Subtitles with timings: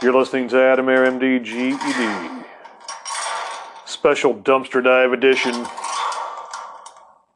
[0.00, 2.44] You're listening to Adam Air MD GED.
[3.84, 5.66] Special dumpster dive edition.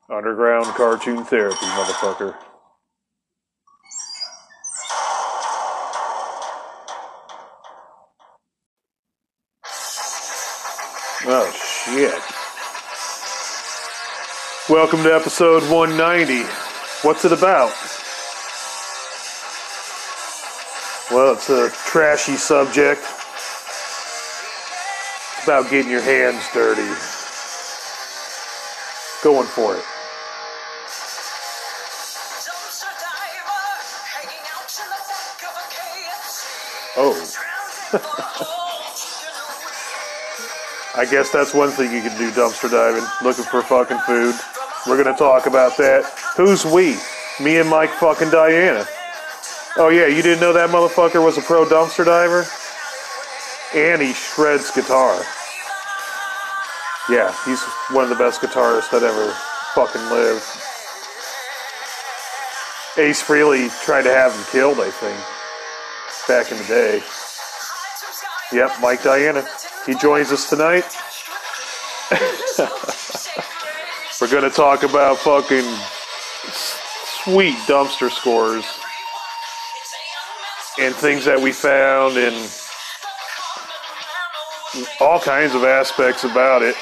[0.09, 2.37] Underground cartoon therapy, motherfucker.
[11.25, 11.51] Oh,
[11.85, 12.23] shit.
[14.73, 16.45] Welcome to episode 190.
[17.03, 17.73] What's it about?
[21.13, 23.03] Well, it's a trashy subject.
[25.37, 26.89] It's about getting your hands dirty.
[29.23, 29.85] Going for it.
[36.97, 37.13] Oh,
[40.99, 44.35] I guess that's one thing you can do dumpster diving, looking for fucking food.
[44.87, 46.07] We're gonna talk about that.
[46.39, 46.97] Who's we?
[47.39, 48.87] Me and Mike fucking Diana.
[49.79, 52.45] Oh yeah, you didn't know that motherfucker was a pro dumpster diver?
[53.75, 55.23] And he shreds guitar.
[57.09, 59.35] Yeah, he's one of the best guitarists that ever
[59.75, 60.45] fucking lived.
[62.99, 65.19] Ace Frehley tried to have him killed, I think,
[66.29, 67.03] back in the day.
[68.53, 69.47] Yep, Mike Diana.
[69.87, 70.85] He joins us tonight.
[74.21, 75.65] We're gonna talk about fucking
[76.53, 78.67] sweet dumpster scores
[80.79, 82.35] and things that we found and
[85.01, 86.75] all kinds of aspects about it.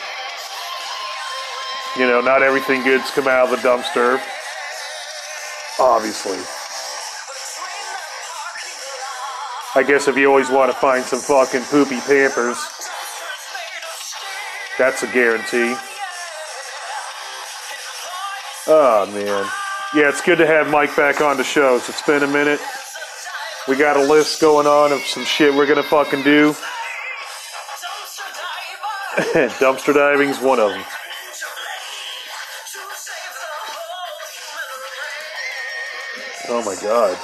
[1.99, 4.21] You know, not everything good's come out of the dumpster.
[5.81, 6.39] Obviously.
[9.75, 12.59] I guess if you always want to find some fucking poopy pampers,
[14.79, 15.75] that's a guarantee.
[18.67, 19.49] Oh man.
[19.95, 21.89] Yeah, it's good to have Mike back on the shows.
[21.89, 22.61] It's been a minute.
[23.71, 26.51] We got a list going on of some shit we're gonna fucking do.
[29.61, 30.85] Dumpster diving's one of them.
[36.49, 37.17] Oh my god.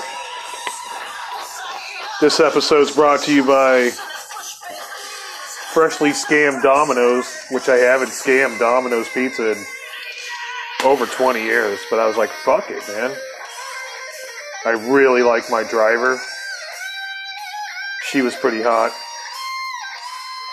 [2.21, 3.91] This episode's brought to you by
[5.73, 9.65] Freshly Scammed Domino's, which I haven't scammed Domino's Pizza in
[10.85, 13.17] over 20 years, but I was like, fuck it, man.
[14.65, 16.21] I really like my driver.
[18.11, 18.93] She was pretty hot.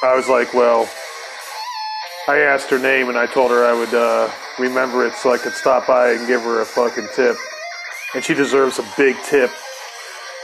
[0.02, 0.90] I was like, well,
[2.28, 5.38] I asked her name and I told her I would uh, remember it so I
[5.38, 7.36] could stop by and give her a fucking tip.
[8.16, 9.52] And she deserves a big tip.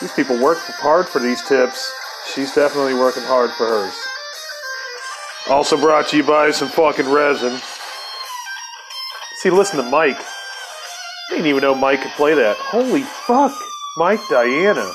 [0.00, 1.92] these people work hard for these tips.
[2.34, 3.94] She's definitely working hard for hers.
[5.48, 7.60] Also brought to you by some fucking resin.
[9.34, 10.20] See, listen to Mike.
[11.30, 12.56] I didn't even know Mike could play that.
[12.56, 13.56] Holy fuck,
[13.96, 14.90] Mike Diana.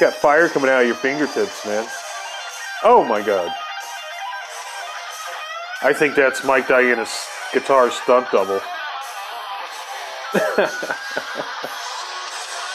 [0.00, 1.86] Got fire coming out of your fingertips, man.
[2.82, 3.52] Oh my god.
[5.82, 7.14] I think that's Mike Diana's
[7.52, 8.62] guitar stunt double.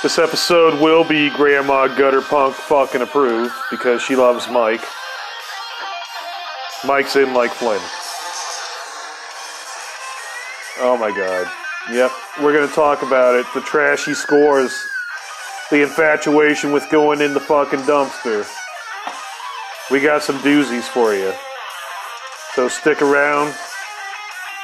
[0.04, 4.84] this episode will be Grandma Gutter Punk fucking approved because she loves Mike.
[6.86, 7.82] Mike's in like Flynn.
[10.80, 11.52] Oh my god.
[11.92, 12.12] Yep,
[12.42, 13.46] we're gonna talk about it.
[13.54, 14.90] The trashy scores.
[15.70, 18.46] The infatuation with going in the fucking dumpster.
[19.90, 21.34] We got some doozies for you.
[22.56, 23.56] So stick around.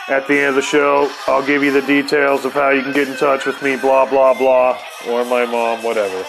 [0.10, 2.92] At the end of the show, I'll give you the details of how you can
[2.92, 6.26] get in touch with me, blah, blah, blah, or my mom, whatever.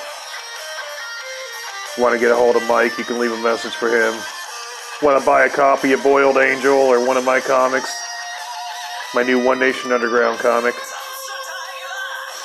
[1.98, 4.14] Want to get a hold of Mike, you can leave a message for him.
[5.02, 8.03] Want to buy a copy of Boiled Angel or one of my comics?
[9.14, 10.74] My new One Nation Underground comic.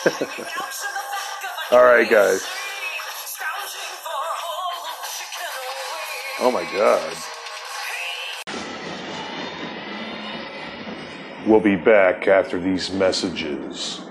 [1.71, 2.45] Alright, guys.
[6.39, 7.17] Oh my god.
[11.47, 14.01] We'll be back after these messages.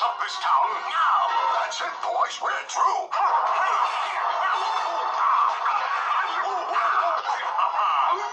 [0.00, 0.68] Mess up this town.
[0.88, 1.12] No!
[1.60, 2.36] That's it, boys.
[2.40, 3.00] We're through.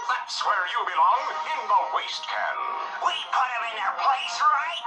[0.08, 2.56] That's where you belong, in the waste can.
[3.04, 4.80] We put them in their place, right?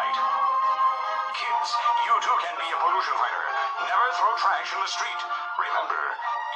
[0.00, 0.16] right.
[1.36, 1.68] Kids,
[2.08, 3.44] you too can be a pollution fighter.
[3.84, 5.20] Never throw trash in the street.
[5.60, 6.00] Remember,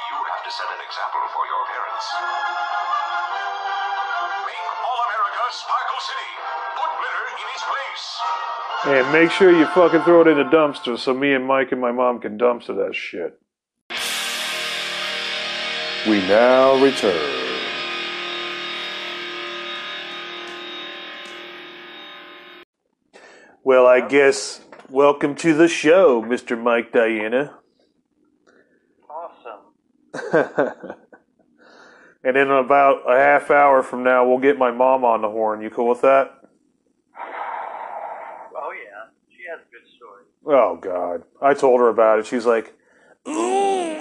[0.09, 2.05] you have to set an example for your parents.
[4.49, 6.40] Make all America Sparkle City.
[8.83, 11.79] And make sure you fucking throw it in the dumpster so me and Mike and
[11.79, 13.39] my mom can dumpster that shit.
[16.07, 17.41] We now return.
[23.63, 26.59] Well, I guess welcome to the show, Mr.
[26.59, 27.59] Mike Diana.
[29.07, 29.61] Awesome.
[32.23, 35.61] and in about a half hour from now, we'll get my mom on the horn.
[35.61, 36.41] You cool with that?
[38.55, 40.23] Oh yeah, she has a good story.
[40.45, 41.23] Oh God!
[41.41, 42.25] I told her about it.
[42.25, 42.73] She's like,
[43.27, 43.31] "Ooh,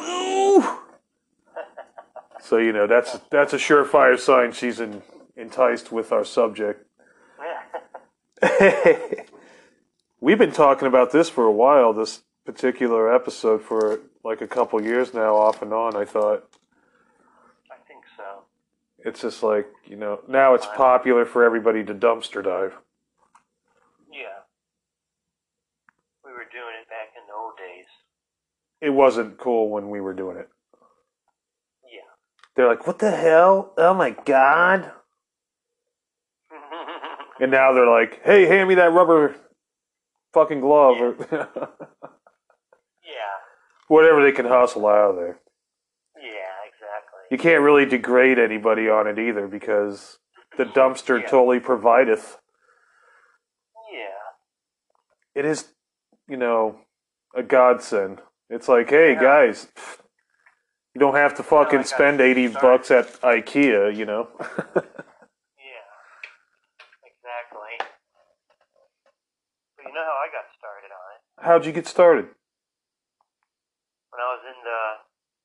[0.00, 0.79] ooh."
[2.41, 5.02] so you know that's that's a surefire sign she's in,
[5.37, 6.87] enticed with our subject.
[10.20, 11.93] We've been talking about this for a while.
[11.93, 15.96] This particular episode for like a couple years now, off and on.
[15.96, 16.49] I thought
[17.70, 18.43] I think so.
[18.99, 22.75] it's just like you know now it's popular for everybody to dumpster dive.
[24.12, 24.44] Yeah.
[26.25, 27.88] We were doing it back in the old days.
[28.81, 30.49] It wasn't cool when we were doing it.
[31.85, 32.00] Yeah.
[32.56, 33.73] They're like, "What the hell?
[33.77, 34.93] Oh my God!"
[37.41, 39.35] And now they're like, "Hey, hand me that rubber
[40.35, 41.17] fucking glove or
[43.03, 43.37] yeah.
[43.88, 45.41] whatever they can hustle out of there."
[46.17, 47.21] Yeah, exactly.
[47.31, 50.19] You can't really degrade anybody on it either because
[50.59, 51.29] the dumpster Yeah.
[51.29, 52.37] totally provideth.
[53.91, 54.21] Yeah.
[55.35, 55.73] It is,
[56.29, 56.81] you know,
[57.35, 58.21] a godsend.
[58.50, 59.20] It's like, hey Yeah.
[59.23, 59.69] guys,
[60.94, 64.29] you don't have to fucking spend eighty started- bucks at IKEA, you know.
[64.43, 65.87] Yeah.
[67.06, 67.79] Exactly.
[69.79, 71.20] But you know how I got started on it?
[71.47, 72.26] How'd you get started?
[74.11, 74.82] When I was in the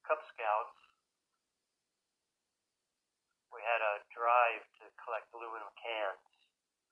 [0.10, 0.80] Cub Scouts,
[3.54, 6.26] we had a drive to collect aluminum cans.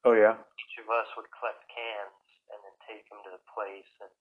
[0.05, 0.37] Oh yeah.
[0.61, 2.21] each of us would collect cans
[2.53, 4.11] and then take them to the place and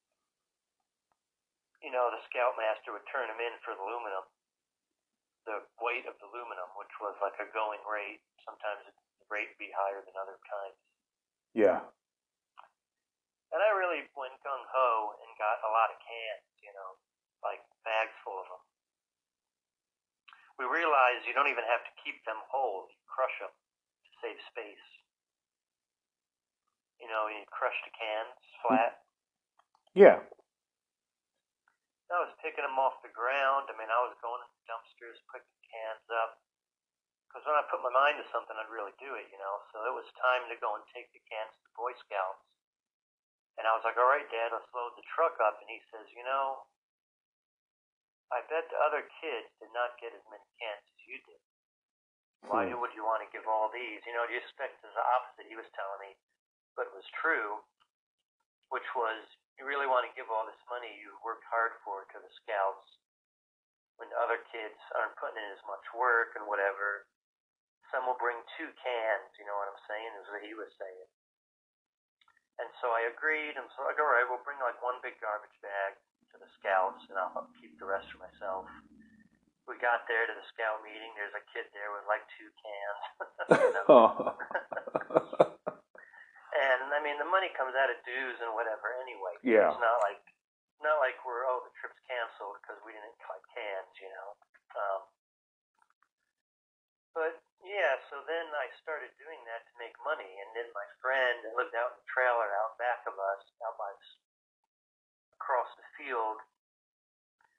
[1.83, 4.25] you know the scoutmaster would turn them in for the aluminum
[5.45, 8.95] the weight of the aluminum which was like a going rate sometimes the
[9.29, 10.79] rate would be higher than other times
[11.53, 11.83] Yeah.
[13.53, 16.91] and i really went gung-ho and got a lot of cans you know
[17.43, 18.63] like bags full of them
[20.63, 24.39] we realized you don't even have to keep them whole you crush them to save
[24.49, 24.87] space
[27.03, 29.03] you know, you crush the cans flat.
[29.91, 30.23] Yeah.
[32.13, 33.73] I was picking them off the ground.
[33.73, 36.37] I mean, I was going to dumpsters, picking cans up.
[37.29, 39.57] Because when I put my mind to something, I'd really do it, you know.
[39.73, 42.45] So it was time to go and take the cans to the Boy Scouts.
[43.57, 45.57] And I was like, all right, Dad, let's load the truck up.
[45.65, 46.69] And he says, you know,
[48.33, 51.43] I bet the other kids did not get as many cans as you did.
[52.49, 52.81] Why Hmm.
[52.81, 54.05] would you want to give all these?
[54.05, 55.49] You know, the expect the opposite.
[55.49, 56.17] He was telling me,
[56.77, 57.65] but it was true,
[58.69, 59.25] which was
[59.59, 62.87] you really want to give all this money you worked hard for to the scouts
[64.01, 67.07] when other kids aren't putting in as much work and whatever.
[67.93, 71.09] Some will bring two cans, you know what I'm saying, is what he was saying.
[72.61, 75.57] And so I agreed, and so like, all right, we'll bring like one big garbage
[75.61, 75.97] bag
[76.33, 78.65] to the scouts, and I'll keep the rest for myself.
[79.69, 81.13] We got there to the scout meeting.
[81.15, 83.01] There's a kid there with like two cans.
[83.87, 84.35] Oh.
[87.03, 89.35] I mean, the money comes out of dues and whatever anyway.
[89.43, 89.75] Yeah.
[89.75, 90.23] It's not like,
[90.79, 94.29] not like we're oh the trip's canceled because we didn't collect cans, you know.
[94.79, 95.03] Um,
[97.19, 97.35] but
[97.67, 101.75] yeah, so then I started doing that to make money, and then my friend lived
[101.75, 104.09] out in the trailer out back of us, out by us,
[105.35, 106.39] across the field,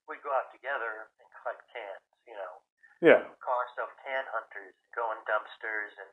[0.08, 2.64] we'd go out together and collect cans, you know
[3.04, 3.20] yeah.
[3.44, 6.08] call ourselves can hunters, go in dumpsters, and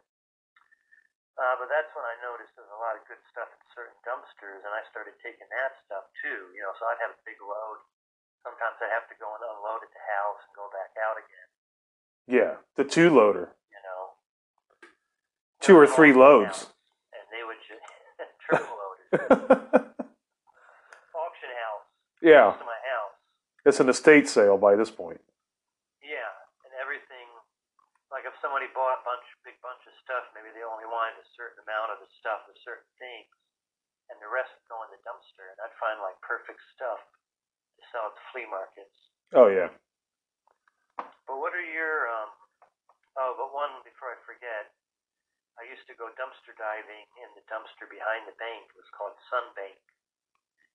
[1.40, 4.61] uh, but that's when I noticed there's a lot of good stuff in certain dumpsters,
[4.61, 6.52] and I started taking that stuff too.
[6.52, 7.80] You know, so I'd have a big load.
[8.44, 11.49] Sometimes I'd have to go and unload at the house and go back out again.
[12.28, 12.52] Yeah.
[12.76, 13.56] The two loader.
[13.73, 14.02] You know,
[15.64, 16.68] Two or three loads.
[16.68, 17.85] accounts, and they would just
[18.44, 19.88] triple loaded.
[22.20, 23.16] Yeah, to my house.
[23.64, 25.25] it's an estate sale by this point.
[26.04, 26.28] Yeah,
[26.68, 27.25] and everything.
[28.12, 29.25] Like if somebody bought a bunch,
[29.64, 32.88] bunch of stuff, maybe they only wanted a certain amount of the stuff, of certain
[33.00, 33.31] things,
[34.12, 35.47] and the rest would go in the dumpster.
[35.55, 38.97] And I'd find like perfect stuff to sell at the flea markets.
[39.37, 39.71] Oh yeah.
[41.26, 42.31] But what are your um?
[43.19, 44.71] Oh, but one before I forget,
[45.59, 48.71] I used to go dumpster diving in the dumpster behind the bank.
[48.71, 49.79] It was called Sun Bank,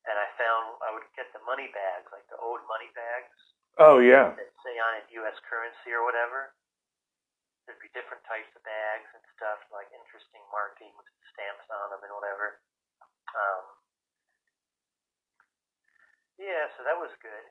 [0.07, 3.35] and I found I would get the money bags, like the old money bags
[3.75, 4.31] Oh yeah.
[4.35, 5.35] that say on it U.S.
[5.47, 6.55] currency or whatever.
[7.65, 12.01] There'd be different types of bags and stuff, like interesting markings, and stamps on them,
[12.05, 12.61] and whatever.
[13.33, 13.65] Um,
[16.37, 17.45] yeah, so that was good.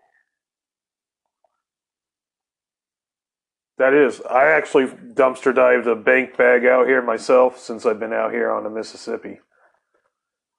[3.76, 4.22] That is.
[4.22, 8.50] I actually dumpster dived a bank bag out here myself since I've been out here
[8.52, 9.34] on the Mississippi.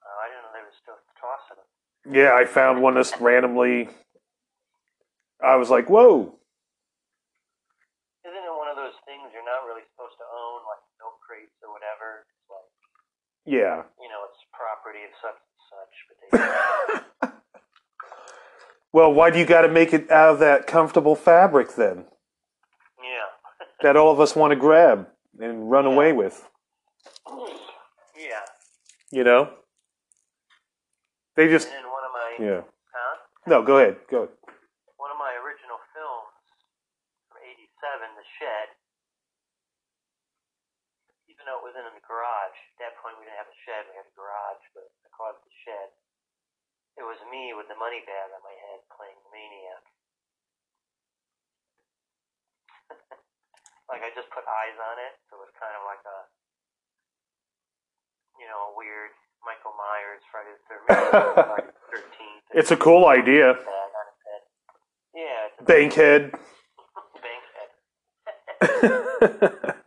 [0.03, 1.69] Uh, I didn't know they were still tossing them.
[2.11, 3.87] Yeah, I found one just randomly.
[5.39, 6.35] I was like, whoa.
[8.27, 11.55] Isn't it one of those things you're not really supposed to own, like milk crates
[11.63, 12.27] or whatever?
[12.27, 12.67] It's like,
[13.45, 13.83] Yeah.
[14.01, 17.29] you know, it's property of such and such, but they
[18.93, 22.05] Well, why do you got to make it out of that comfortable fabric then?
[23.01, 23.27] yeah.
[23.83, 26.47] That all of us want to grab and run away with,
[28.15, 28.41] yeah.
[29.11, 29.51] you know?
[31.35, 32.61] They just, And then one of my, yeah.
[32.95, 33.15] huh?
[33.45, 33.99] No, go ahead.
[34.09, 34.31] Go.
[34.95, 36.31] one of my original films
[37.27, 38.67] from '87, The Shed.
[41.27, 43.83] Even though it was in the garage, at that point we didn't have a shed,
[43.91, 44.63] we had a garage,
[45.23, 45.89] it the shed.
[46.99, 49.83] It was me with the money bag on my head playing the maniac.
[53.91, 56.19] like I just put eyes on it, so it was kind of like a,
[58.39, 59.11] you know, a weird
[59.43, 62.43] Michael Myers Friday the Thirteenth, Friday the Thirteenth.
[62.55, 63.55] It's a cool idea.
[63.59, 64.43] bag on his head.
[65.15, 66.23] Yeah, it's a Bankhead.
[67.19, 67.71] bank head.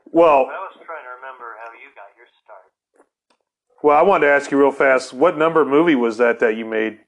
[0.16, 2.72] well, I was trying to remember how you got your start.
[3.82, 5.12] Well, I wanted to ask you real fast.
[5.12, 6.98] What number movie was that that you made?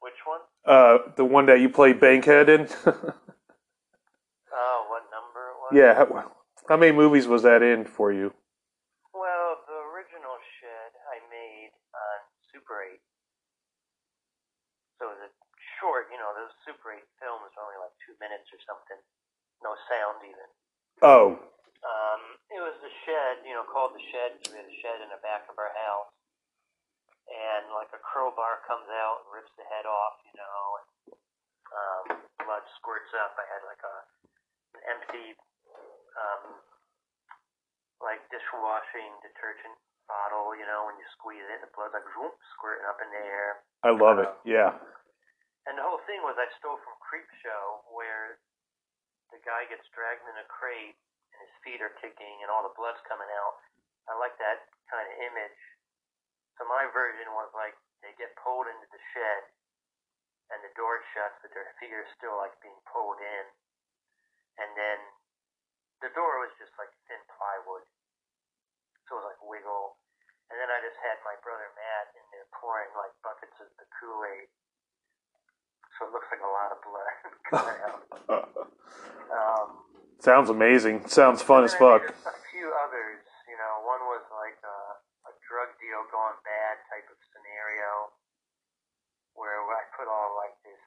[0.00, 0.40] Which one?
[0.64, 2.68] Uh, the one that you played Bankhead in?
[4.52, 5.70] Oh, what number it was?
[5.78, 5.94] yeah.
[5.94, 6.06] How,
[6.68, 8.34] how many movies was that in for you?
[9.14, 12.18] Well, the original shed I made on
[12.50, 12.98] Super 8.
[14.98, 15.32] So it was a
[15.78, 18.98] short, you know, those Super 8 films are only like two minutes or something.
[19.62, 20.48] No sound even.
[21.06, 21.38] Oh,
[21.86, 24.98] Um, it was the shed, you know, called the shed because we had a shed
[25.06, 26.10] in the back of our house.
[27.30, 30.88] And like a crowbar comes out and rips the head off, you know, and
[31.70, 32.04] um,
[32.42, 33.38] blood squirts up.
[33.38, 33.96] I had like a
[34.74, 35.38] an empty,
[36.18, 36.58] um,
[38.02, 39.78] like dishwashing detergent
[40.10, 43.22] bottle, you know, when you squeeze it, the blood's like whoop, squirting up in the
[43.22, 43.62] air.
[43.86, 44.30] I love it.
[44.42, 44.74] Yeah.
[45.70, 48.42] And the whole thing was I stole from Creep Show, where
[49.30, 50.98] the guy gets dragged in a crate
[51.64, 53.56] feet are kicking and all the blood's coming out.
[54.08, 55.60] I like that kind of image.
[56.58, 59.42] So my version was like they get pulled into the shed
[60.50, 63.44] and the door shuts, but their feet are still like being pulled in.
[64.60, 64.98] And then
[66.04, 67.86] the door was just like thin plywood.
[69.08, 69.96] So it was like wiggle.
[70.50, 73.86] And then I just had my brother Matt in there pouring like buckets of the
[74.00, 74.50] Kool Aid
[76.00, 77.14] so it looks like a lot of blood
[77.52, 78.02] coming out.
[79.30, 79.86] Um,
[80.20, 81.08] Sounds amazing.
[81.08, 82.04] Sounds fun as fuck.
[82.04, 84.78] A few others, you know, one was like a,
[85.28, 88.12] a drug deal gone bad type of scenario,
[89.32, 90.82] where I put all like this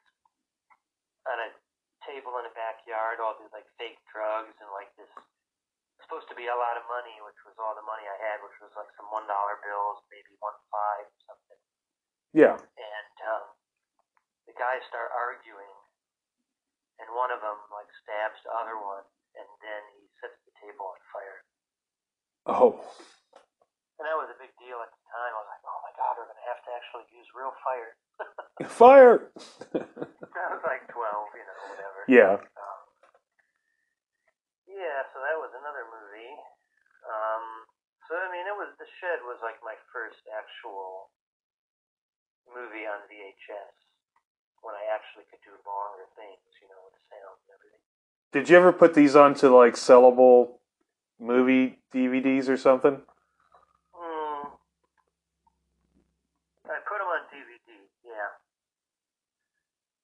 [1.25, 1.49] on a
[2.05, 5.09] table in the backyard, all these like fake drugs and like this
[6.05, 8.59] supposed to be a lot of money, which was all the money I had, which
[8.61, 11.59] was like some one dollar bills, maybe one five or something
[12.37, 12.55] Yeah.
[12.59, 13.45] and um,
[14.45, 15.73] the guys start arguing,
[17.01, 20.93] and one of them like stabs the other one, and then he sets the table
[20.93, 21.39] on fire.
[22.49, 22.71] Oh.
[24.01, 25.31] And that was a big deal at the time.
[25.31, 27.93] I was like, oh my god, we're gonna have to actually use real fire.
[28.69, 29.17] Fire.
[29.73, 31.99] I was like 12, you know, whatever.
[32.09, 32.33] yeah.
[32.37, 32.83] Um,
[34.69, 36.33] yeah, so that was another movie.
[37.05, 37.45] Um,
[38.09, 41.13] so I mean, it was the shed was like my first actual
[42.49, 43.75] movie on VHS
[44.63, 47.83] when I actually could do longer things, you know, with sound and everything.
[48.33, 50.57] Did you ever put these onto like sellable
[51.21, 52.97] movie DVDs or something?
[53.93, 54.57] Hmm.
[56.65, 57.77] I put them on DVD.
[58.01, 58.33] Yeah.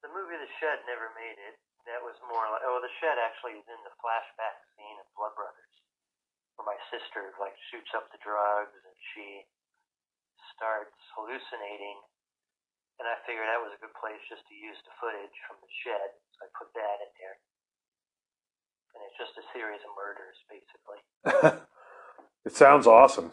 [0.06, 1.58] The movie The Shed never made it.
[1.90, 5.34] That was more like oh, The Shed actually is in the flashback scene of Blood
[5.34, 5.76] Brothers,
[6.54, 9.50] where my sister like shoots up the drugs and she
[10.54, 11.98] starts hallucinating,
[13.02, 15.72] and I figured that was a good place just to use the footage from the
[15.82, 17.42] shed, so I put that in there.
[18.96, 21.02] And it's just a series of murders, basically.
[22.46, 23.32] It sounds awesome.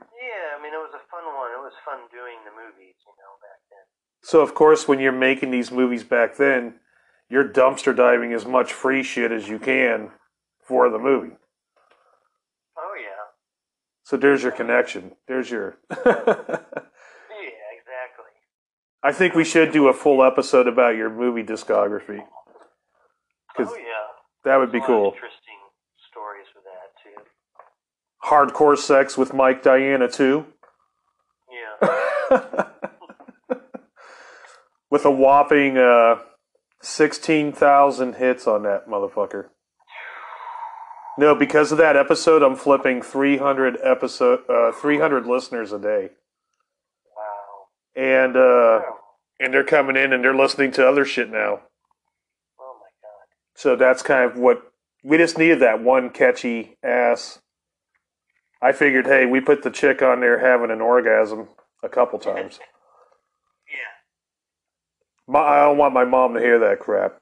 [0.00, 1.50] Yeah, I mean, it was a fun one.
[1.52, 3.84] It was fun doing the movies, you know, back then.
[4.22, 6.74] So of course, when you're making these movies back then,
[7.28, 10.10] you're dumpster diving as much free shit as you can
[10.62, 11.36] for the movie.
[12.76, 13.28] Oh, yeah.
[14.02, 15.12] So there's your connection.
[15.28, 15.76] There's your.
[17.42, 18.32] Yeah, exactly.
[19.02, 22.22] I think we should do a full episode about your movie discography.
[23.58, 23.99] Oh, yeah.
[24.44, 25.06] That would be a lot of cool.
[25.14, 25.58] Interesting
[26.10, 27.22] stories with that, too.
[28.24, 30.46] Hardcore sex with Mike Diana too.
[31.80, 32.68] Yeah.
[34.90, 36.16] with a whopping uh,
[36.82, 39.46] sixteen thousand hits on that motherfucker.
[41.18, 45.78] No, because of that episode, I'm flipping three hundred episode, uh, three hundred listeners a
[45.78, 46.10] day,
[47.16, 48.02] wow.
[48.02, 48.40] and uh,
[48.82, 48.96] Wow.
[49.40, 51.60] and they're coming in and they're listening to other shit now.
[53.60, 54.72] So that's kind of what
[55.04, 57.40] we just needed that one catchy ass.
[58.62, 61.46] I figured, hey, we put the chick on there having an orgasm
[61.82, 62.58] a couple times.
[63.68, 65.34] Yeah.
[65.34, 67.20] My, I don't want my mom to hear that crap.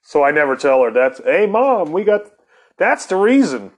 [0.00, 2.22] So I never tell her that's, hey, mom, we got,
[2.78, 3.72] that's the reason.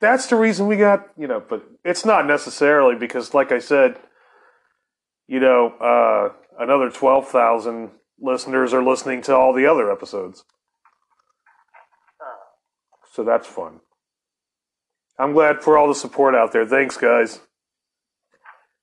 [0.00, 3.98] That's the reason we got, you know, but it's not necessarily because, like I said,
[5.26, 10.44] you know, uh, another 12,000 listeners are listening to all the other episodes.
[13.12, 13.80] So that's fun.
[15.18, 16.64] I'm glad for all the support out there.
[16.64, 17.40] Thanks, guys.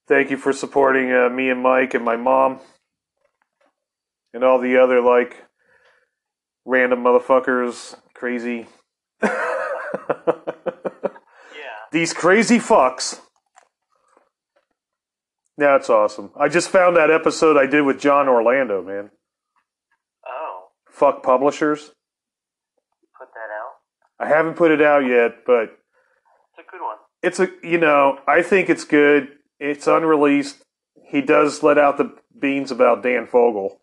[0.08, 2.60] Thank you for supporting uh, me and Mike and my mom
[4.34, 5.46] and all the other like
[6.66, 8.68] random motherfuckers, crazy.
[11.56, 11.88] Yeah.
[11.92, 13.22] These crazy fucks.
[15.58, 16.32] Yeah, it's awesome.
[16.38, 19.12] I just found that episode I did with John Orlando, man.
[20.96, 21.92] Fuck publishers.
[23.18, 23.74] Put that out.
[24.18, 25.78] I haven't put it out yet, but
[26.58, 26.96] It's a good one.
[27.22, 29.28] it's a you know I think it's good.
[29.60, 30.64] It's unreleased.
[31.06, 33.78] He does let out the beans about Dan Fogel,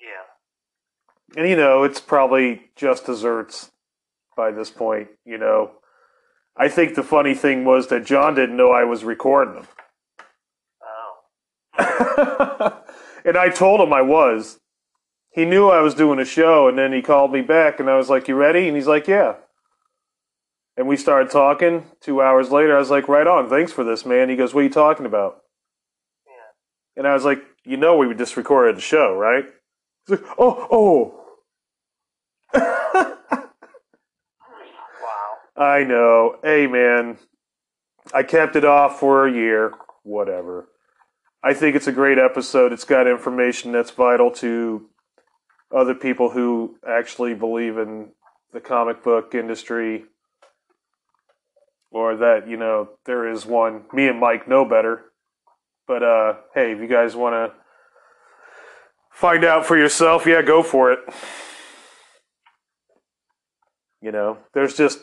[0.00, 1.36] Yeah.
[1.40, 3.70] and you know it's probably just desserts
[4.34, 5.08] by this point.
[5.26, 5.72] You know,
[6.56, 9.68] I think the funny thing was that John didn't know I was recording them,
[11.78, 12.82] Oh.
[13.26, 14.58] and I told him I was.
[15.32, 17.96] He knew I was doing a show, and then he called me back, and I
[17.96, 19.36] was like, "You ready?" And he's like, "Yeah."
[20.76, 21.86] And we started talking.
[22.00, 23.48] Two hours later, I was like, "Right on.
[23.48, 25.42] Thanks for this, man." He goes, "What are you talking about?"
[26.26, 26.98] Yeah.
[26.98, 29.44] And I was like, "You know, we just recorded the show, right?"
[30.06, 31.18] He's like, "Oh, oh."
[35.02, 35.64] Wow.
[35.64, 36.36] I know.
[36.44, 37.18] Hey, man.
[38.14, 39.72] I kept it off for a year.
[40.04, 40.68] Whatever.
[41.42, 42.72] I think it's a great episode.
[42.72, 44.88] It's got information that's vital to
[45.74, 48.10] other people who actually believe in
[48.52, 50.04] the comic book industry
[51.90, 53.84] or that, you know, there is one.
[53.92, 55.04] Me and Mike know better.
[55.86, 57.52] But, uh, hey, if you guys want to
[59.10, 61.00] find out for yourself, yeah, go for it.
[64.00, 64.98] You know, there's just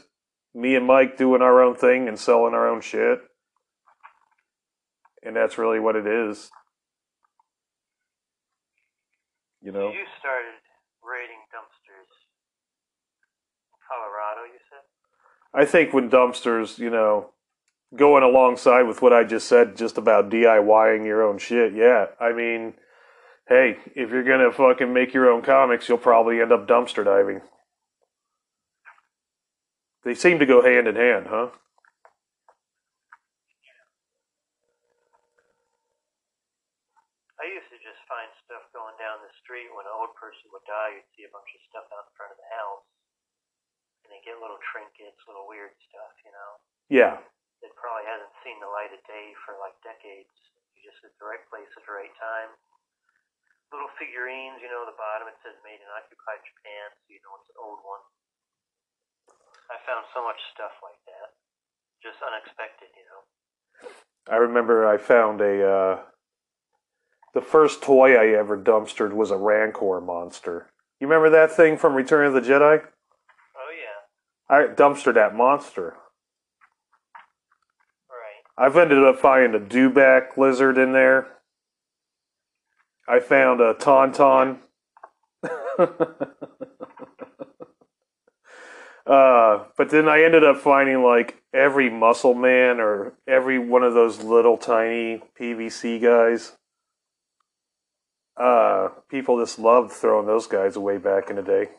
[0.54, 3.20] me and Mike doing our own thing and selling our own shit.
[5.24, 6.50] And that's really what it is.
[9.62, 9.92] You know?
[9.92, 10.56] You started
[11.04, 12.12] raiding dumpsters
[13.72, 14.88] in Colorado, you said?
[15.54, 17.32] I think when dumpsters, you know,
[17.96, 22.08] going alongside with what I just said just about DIYing your own shit, yeah.
[22.20, 22.74] I mean,
[23.48, 27.42] hey, if you're gonna fucking make your own comics, you'll probably end up dumpster diving.
[30.04, 31.50] They seem to go hand in hand, huh?
[37.40, 40.64] I used to just find stuff going down the street when an old person would
[40.68, 41.00] die.
[41.00, 42.86] You'd see a bunch of stuff out in front of the house.
[44.10, 46.52] And they get little trinkets, little weird stuff, you know?
[46.90, 47.22] Yeah.
[47.62, 50.34] That probably hasn't seen the light of day for like decades.
[50.74, 52.58] You just at the right place at the right time.
[53.70, 57.38] Little figurines, you know, the bottom it says made in occupied Japan, so you know
[57.38, 58.02] it's an old one.
[59.70, 61.38] I found so much stuff like that.
[62.02, 63.22] Just unexpected, you know?
[64.26, 65.96] I remember I found a uh,
[67.38, 70.74] the first toy I ever dumpstered was a Rancor monster.
[71.00, 72.82] You remember that thing from Return of the Jedi?
[74.50, 75.96] I dumpstered that monster.
[78.10, 78.44] Right.
[78.58, 81.28] I've ended up finding a dewback lizard in there.
[83.08, 84.60] I found a tauntaun.
[89.10, 93.96] Uh, but then I ended up finding like every muscle man or every one of
[93.96, 96.56] those little tiny PVC guys.
[98.38, 101.70] Uh, people just loved throwing those guys away back in the day.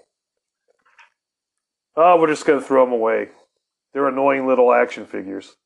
[2.03, 3.29] Oh, we're just gonna throw them away.
[3.93, 5.57] They're annoying little action figures.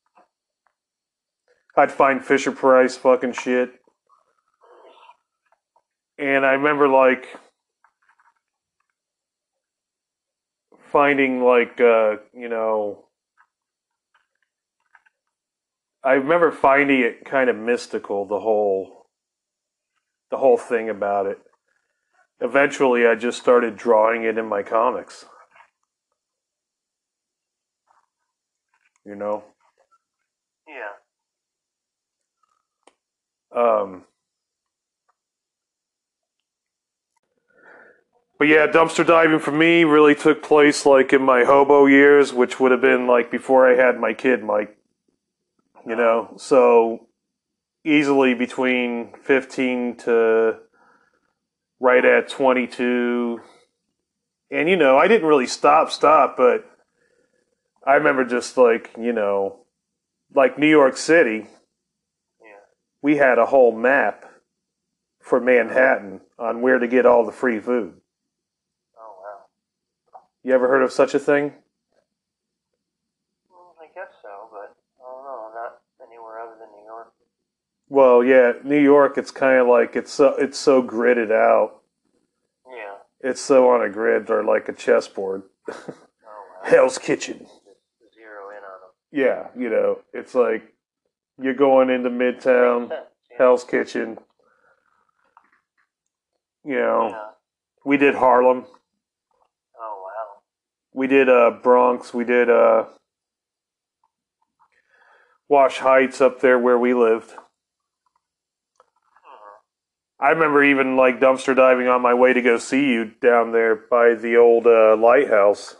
[1.76, 3.70] I'd find Fisher Price fucking shit.
[6.18, 7.28] And I remember like
[10.90, 13.04] finding like uh, you know
[16.02, 19.06] I remember finding it kind of mystical the whole
[20.32, 21.38] the whole thing about it.
[22.40, 25.26] Eventually I just started drawing it in my comics.
[29.04, 29.44] You know?
[30.66, 30.94] Yeah.
[33.54, 34.04] Um,
[38.38, 42.58] but yeah, dumpster diving for me really took place like in my hobo years, which
[42.58, 44.76] would have been like before I had my kid, Mike.
[45.86, 47.08] You know, so
[47.84, 50.58] easily between 15 to
[51.78, 53.40] right at 22.
[54.50, 56.64] And you know, I didn't really stop, stop, but
[57.86, 59.58] I remember just like, you know,
[60.34, 61.46] like New York City,
[62.40, 62.48] Yeah.
[63.02, 64.24] we had a whole map
[65.20, 68.00] for Manhattan on where to get all the free food.
[68.98, 70.20] Oh wow.
[70.42, 71.50] You ever heard of such a thing?
[73.50, 75.50] Mm, I guess so, but I don't know.
[75.54, 77.12] Not anywhere other than New York.
[77.88, 79.18] Well, yeah, New York.
[79.18, 81.80] It's kind of like it's so it's so gridded out.
[82.68, 82.96] Yeah.
[83.20, 85.42] It's so on a grid or like a chessboard.
[85.68, 85.74] Oh
[86.26, 86.34] wow.
[86.64, 87.38] Hell's Kitchen.
[87.40, 88.90] Just zero in on them.
[89.14, 90.74] Yeah, you know, it's like
[91.40, 92.90] you're going into Midtown.
[93.38, 94.18] Hell's Kitchen.
[96.64, 97.30] You know, Yeah.
[97.84, 98.64] we did Harlem.
[99.78, 100.42] Oh wow.
[100.92, 102.12] We did uh, Bronx.
[102.12, 102.86] We did uh,
[105.48, 107.30] Wash Heights up there where we lived.
[107.30, 107.38] Mhm.
[110.18, 113.76] I remember even like dumpster diving on my way to go see you down there
[113.76, 115.76] by the old uh, lighthouse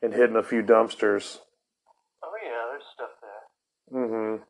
[0.00, 1.38] And hitting a few dumpsters.
[2.22, 4.00] Oh yeah, there's stuff there.
[4.00, 4.42] Mm-hmm.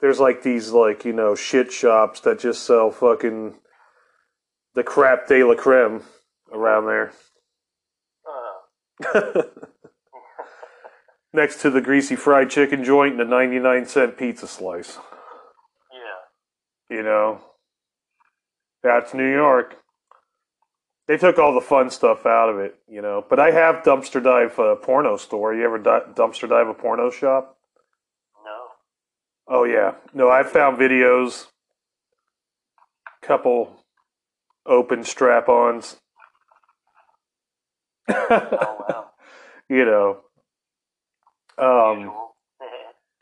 [0.00, 3.54] There's like these like you know shit shops that just sell fucking
[4.74, 6.02] the crap de la creme
[6.52, 7.12] around there.
[8.26, 9.42] Uh-huh.
[11.32, 14.98] Next to the greasy fried chicken joint and the 99 cent pizza slice.
[15.90, 16.96] Yeah.
[16.96, 17.40] You know,
[18.82, 19.81] that's New York.
[21.12, 23.22] They took all the fun stuff out of it, you know.
[23.28, 25.52] But I have dumpster dive a porno store.
[25.52, 27.58] You ever di- dumpster dive a porno shop?
[28.42, 29.54] No.
[29.54, 30.30] Oh yeah, no.
[30.30, 31.48] I found videos,
[33.20, 33.84] couple
[34.64, 35.98] open strap-ons.
[38.08, 38.46] Oh
[38.88, 39.10] wow.
[39.68, 40.20] you know,
[41.58, 42.10] um,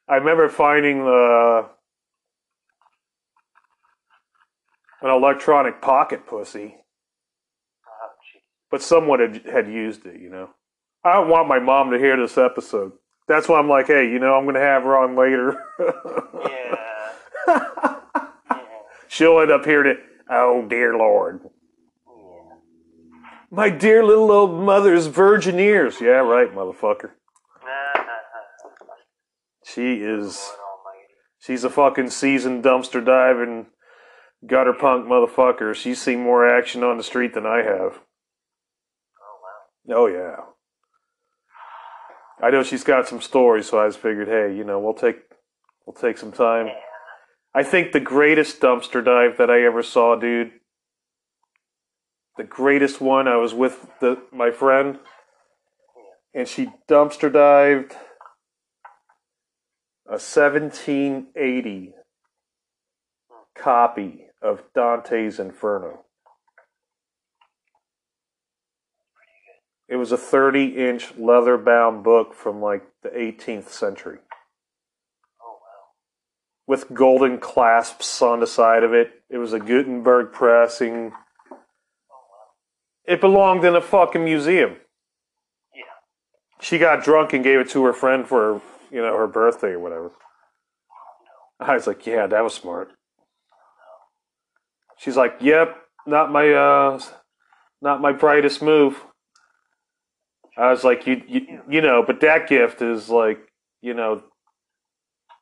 [0.09, 1.63] I remember finding uh,
[5.03, 6.77] an electronic pocket pussy.
[8.71, 10.51] But someone had, had used it, you know.
[11.05, 12.93] I don't want my mom to hear this episode.
[13.27, 15.63] That's why I'm like, hey, you know, I'm going to have her on later.
[15.79, 16.77] Yeah.
[17.49, 17.97] Yeah.
[19.09, 19.99] She'll end up hearing it.
[20.31, 21.41] Oh, dear Lord.
[22.07, 22.55] Yeah.
[23.51, 26.01] My dear little old mother's virgin ears.
[26.01, 27.13] Yeah, right, motherfucker.
[29.65, 30.51] She is,
[31.39, 33.67] she's a fucking seasoned dumpster diving
[34.47, 35.75] gutter punk motherfucker.
[35.75, 38.01] She's seen more action on the street than I have.
[39.91, 40.07] Oh.
[40.07, 40.37] Yeah.
[42.43, 45.19] I know she's got some stories, so I just figured, hey, you know, we'll take
[45.87, 46.69] we'll take some time.
[46.69, 46.75] Yeah.
[47.55, 50.53] I think the greatest dumpster dive that I ever saw, dude.
[52.37, 53.29] The greatest one.
[53.29, 55.01] I was with the my friend,
[56.33, 57.93] and she dumpster dived
[60.07, 61.93] a 1780
[63.57, 66.05] copy of Dante's Inferno.
[69.91, 74.19] It was a 30 inch leather bound book from like the 18th century
[75.43, 75.89] Oh wow.
[76.69, 79.11] with golden clasps on the side of it.
[79.29, 81.11] It was a Gutenberg pressing.
[83.05, 84.77] It belonged in a fucking museum.
[85.75, 85.83] Yeah.
[86.61, 89.81] She got drunk and gave it to her friend for, you know, her birthday or
[89.81, 90.13] whatever.
[91.59, 92.93] I was like, yeah, that was smart.
[94.99, 95.77] She's like, yep,
[96.07, 97.01] not my, uh,
[97.83, 99.05] not my brightest move.
[100.57, 103.39] I was like, you, you, you know, but that gift is like,
[103.81, 104.23] you know,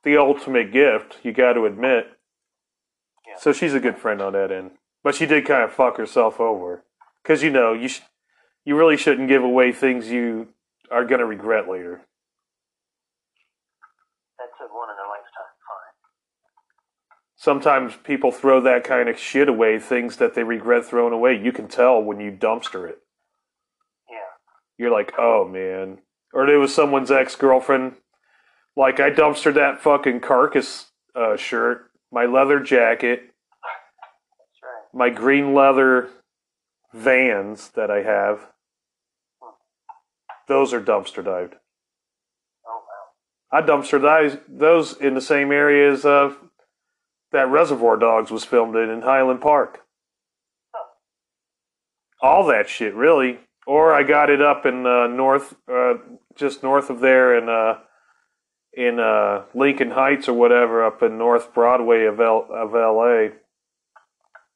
[0.04, 1.18] the ultimate gift.
[1.22, 2.06] You got to admit.
[3.26, 3.34] Yeah.
[3.38, 6.40] So she's a good friend on that end, but she did kind of fuck herself
[6.40, 6.84] over
[7.22, 8.00] because you know you sh-
[8.64, 10.48] you really shouldn't give away things you
[10.90, 12.02] are going to regret later.
[14.38, 15.94] That's a one in a lifetime fine.
[17.36, 21.38] Sometimes people throw that kind of shit away, things that they regret throwing away.
[21.38, 22.98] You can tell when you dumpster it.
[24.78, 25.98] You're like, oh man.
[26.32, 27.94] Or it was someone's ex girlfriend.
[28.76, 33.34] Like, I dumpstered that fucking carcass uh, shirt, my leather jacket,
[34.62, 34.94] right.
[34.94, 36.10] my green leather
[36.94, 38.48] vans that I have.
[40.46, 41.56] Those are dumpster dived.
[42.66, 42.82] Oh
[43.52, 43.58] wow.
[43.58, 46.34] I dumpster dived those in the same area as uh,
[47.32, 49.82] that Reservoir Dogs was filmed in in Highland Park.
[52.22, 53.40] All that shit, really.
[53.68, 55.96] Or I got it up in uh, north, uh,
[56.34, 57.80] just north of there in uh,
[58.72, 63.32] in uh, Lincoln Heights or whatever, up in North Broadway of L- of L.A.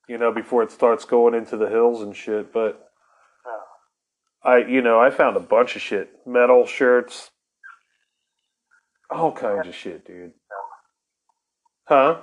[0.09, 2.55] You know, before it starts going into the hills and shit.
[2.55, 2.89] But
[3.45, 3.63] Oh.
[4.51, 7.33] I, you know, I found a bunch of shit, metal shirts,
[9.11, 10.33] all kinds of shit, dude.
[11.87, 12.15] Huh?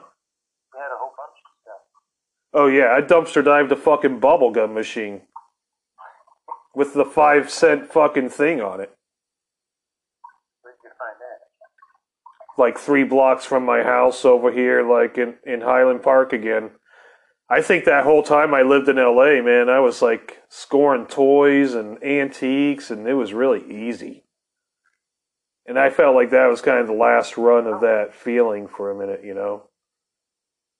[0.74, 1.38] Had a whole bunch.
[2.52, 5.22] Oh yeah, I dumpster dived a fucking bubblegum machine
[6.80, 8.90] with the five cent fucking thing on it,
[10.62, 12.62] Where'd you find that?
[12.62, 16.72] like three blocks from my house over here, like in in Highland Park again.
[17.50, 21.74] I think that whole time I lived in L.A., man, I was like scoring toys
[21.74, 24.24] and antiques, and it was really easy.
[25.66, 28.90] And I felt like that was kind of the last run of that feeling for
[28.90, 29.64] a minute, you know.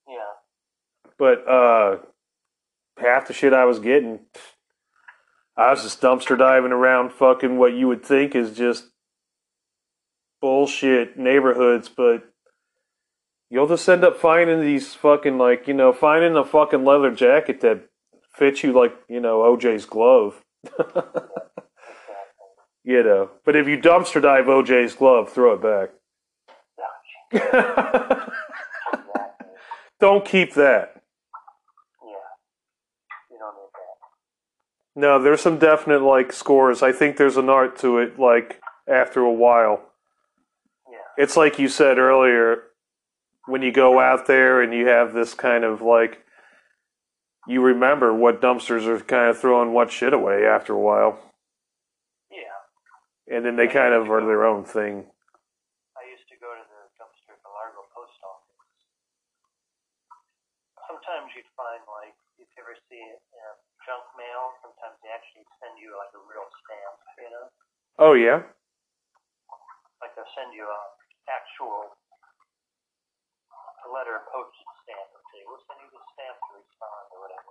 [0.08, 1.12] Yeah.
[1.18, 1.98] But uh
[2.96, 4.20] half the shit I was getting,
[5.60, 8.86] I was just dumpster diving around fucking what you would think is just
[10.40, 12.32] bullshit neighborhoods, but
[13.50, 17.60] you'll just end up finding these fucking like, you know, finding a fucking leather jacket
[17.60, 17.82] that
[18.32, 20.42] fits you like, you know, OJ's glove.
[22.82, 23.28] you know.
[23.44, 25.90] But if you dumpster dive OJ's glove, throw it back.
[30.00, 31.02] Don't keep that.
[32.02, 32.16] Yeah.
[33.30, 33.98] You don't need that.
[34.96, 36.82] No, there's some definite like scores.
[36.82, 38.18] I think there's an art to it.
[38.18, 39.92] Like after a while,
[40.90, 40.98] Yeah.
[41.16, 42.64] it's like you said earlier,
[43.46, 46.24] when you go out there and you have this kind of like,
[47.46, 51.18] you remember what dumpsters are kind of throwing what shit away after a while,
[52.30, 52.52] Yeah.
[53.28, 55.10] and then they kind of are their own thing.
[55.96, 58.84] I used to go to the dumpster at the Largo post office.
[60.86, 63.54] Sometimes you'd find like if you ever see it in a
[63.90, 67.46] junk mail, sometimes they actually send you like a real stamp, you know?
[67.98, 68.46] Oh yeah,
[69.98, 70.80] Like they'll send you a
[71.26, 71.98] actual
[73.82, 77.50] a letter, postage stamp, and say, "We'll send you the stamp to respond" or whatever.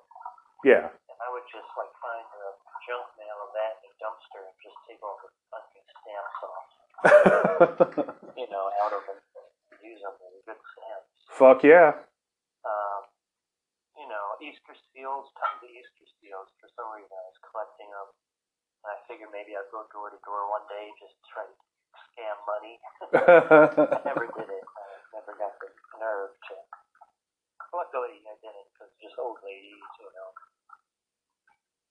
[0.64, 0.86] yeah.
[1.12, 2.48] And I would just like find the
[2.88, 6.70] junk mail of that in a dumpster and just take all the funky stamps off,
[8.40, 11.12] you know, out of them, and use them as good stamps.
[11.36, 11.98] Fuck yeah.
[12.64, 13.02] um,
[14.00, 15.99] you know, Easter seals, tons of Easter
[16.30, 16.54] seals.
[16.62, 18.10] For some reason, I was collecting them.
[18.86, 21.56] And I figured maybe I'd go door to door one day just to try to
[22.14, 22.76] scam money.
[23.98, 24.66] I never did it.
[24.70, 24.86] I
[25.18, 26.54] never got the nerve to.
[27.74, 30.30] Luckily, I didn't because just old ladies, you know,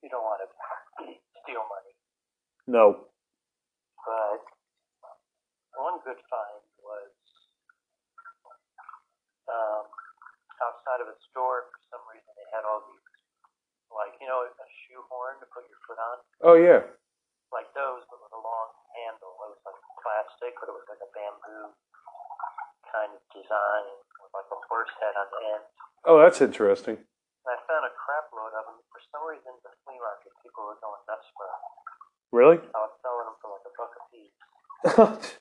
[0.06, 0.48] you don't want to
[1.42, 1.92] steal money.
[2.70, 3.10] no.
[4.06, 4.40] But
[5.76, 7.12] one good find was
[9.52, 9.84] um,
[10.64, 11.68] outside of a store.
[11.68, 13.07] For some reason, they had all these,
[13.92, 16.84] like you know, a shoe horn to put your foot on, Oh yeah.
[17.54, 19.32] like those, but with a long handle.
[19.48, 21.72] It was like plastic, but it was like a bamboo
[22.92, 23.84] kind of design
[24.20, 25.64] with like a horse head on the end.
[26.08, 26.96] Oh, that's interesting.
[26.96, 28.78] And I found a crap load of them.
[28.92, 31.62] For some reason, the flea market people were going nuts for them.
[32.32, 32.58] Really?
[32.60, 34.38] I was selling them for like a buck a piece.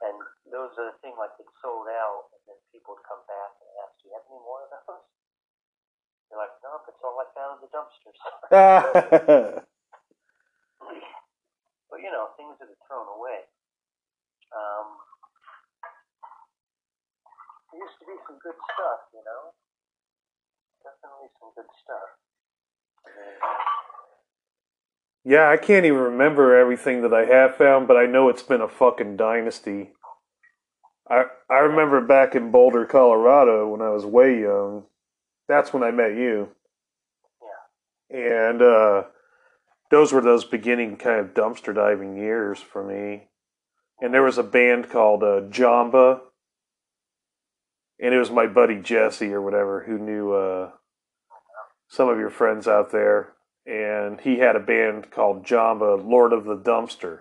[0.00, 0.16] And
[0.48, 3.68] those are the thing like it sold out, and then people would come back and
[3.84, 5.04] ask, "Do you have any more of those?"
[6.32, 9.62] You're like, "No, it's all I found in the dumpsters."
[11.90, 13.44] but you know, things that are thrown away.
[14.50, 14.86] Um,
[17.72, 19.54] there used to be some good stuff, you know.
[20.82, 22.08] Definitely some good stuff.
[25.24, 28.62] Yeah, I can't even remember everything that I have found, but I know it's been
[28.62, 29.90] a fucking dynasty.
[31.08, 34.84] I I remember back in Boulder, Colorado, when I was way young.
[35.48, 36.48] That's when I met you.
[38.10, 39.02] And uh,
[39.90, 43.28] those were those beginning kind of dumpster diving years for me.
[44.00, 46.20] And there was a band called uh, Jamba,
[48.00, 50.70] and it was my buddy Jesse or whatever who knew uh,
[51.88, 53.34] some of your friends out there.
[53.66, 57.20] and he had a band called Jamba, Lord of the Dumpster.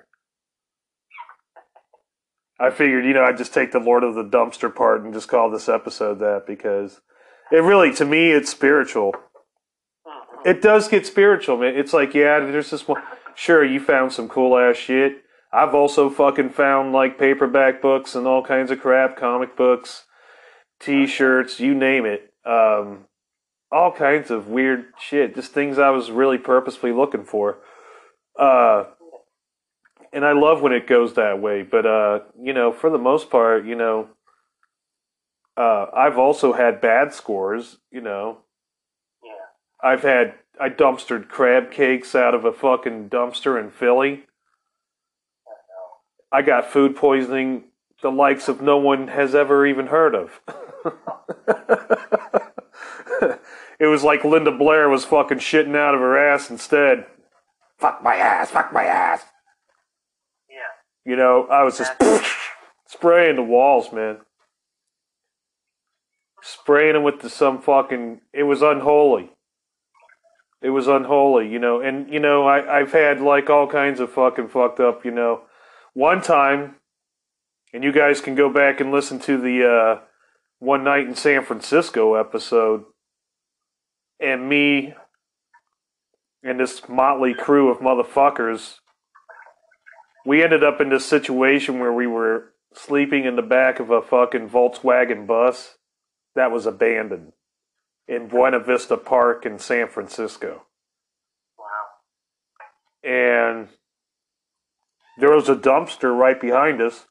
[2.60, 5.28] I figured, you know, I'd just take the Lord of the Dumpster part and just
[5.30, 7.00] call this episode that because
[7.52, 9.14] it really, to me, it's spiritual.
[10.46, 11.76] It does get spiritual, man.
[11.76, 13.02] It's like, yeah, there's this one.
[13.36, 15.24] Sure, you found some cool ass shit.
[15.52, 20.06] I've also fucking found like paperback books and all kinds of crap, comic books,
[20.80, 22.34] t-shirts, you name it.
[22.46, 23.06] Um,
[23.72, 25.36] all kinds of weird shit.
[25.36, 27.60] Just things I was really purposefully looking for.
[28.38, 28.86] Uh,
[30.14, 31.64] and I love when it goes that way.
[31.64, 34.10] But uh, you know, for the most part, you know,
[35.58, 37.78] uh, I've also had bad scores.
[37.92, 38.40] You know.
[39.84, 44.26] I've had I dumpstered crab cakes out of a fucking dumpster in Philly.
[46.32, 47.64] I got food poisoning
[48.02, 50.42] the likes of no one has ever even heard of.
[53.80, 57.06] it was like Linda Blair was fucking shitting out of her ass instead.
[57.78, 59.24] Fuck my ass, fuck my ass.
[60.50, 60.56] Yeah.
[61.12, 61.94] You know, I was just
[62.88, 64.20] spraying the walls, man.
[66.42, 68.22] Spraying them with the, some fucking.
[68.34, 69.32] It was unholy.
[70.62, 71.82] It was unholy, you know.
[71.82, 75.42] And you know, I I've had like all kinds of fucking fucked up, you know.
[75.94, 76.76] One time,
[77.74, 80.02] and you guys can go back and listen to the uh,
[80.60, 82.84] one night in San Francisco episode,
[84.20, 84.94] and me
[86.44, 88.80] and this motley crew of motherfuckers
[90.26, 94.02] we ended up in this situation where we were sleeping in the back of a
[94.02, 95.76] fucking Volkswagen bus
[96.36, 97.32] that was abandoned
[98.10, 100.64] in Buena Vista Park in San Francisco.
[101.60, 103.10] Wow.
[103.10, 103.70] And
[105.20, 107.06] there was a dumpster right behind us.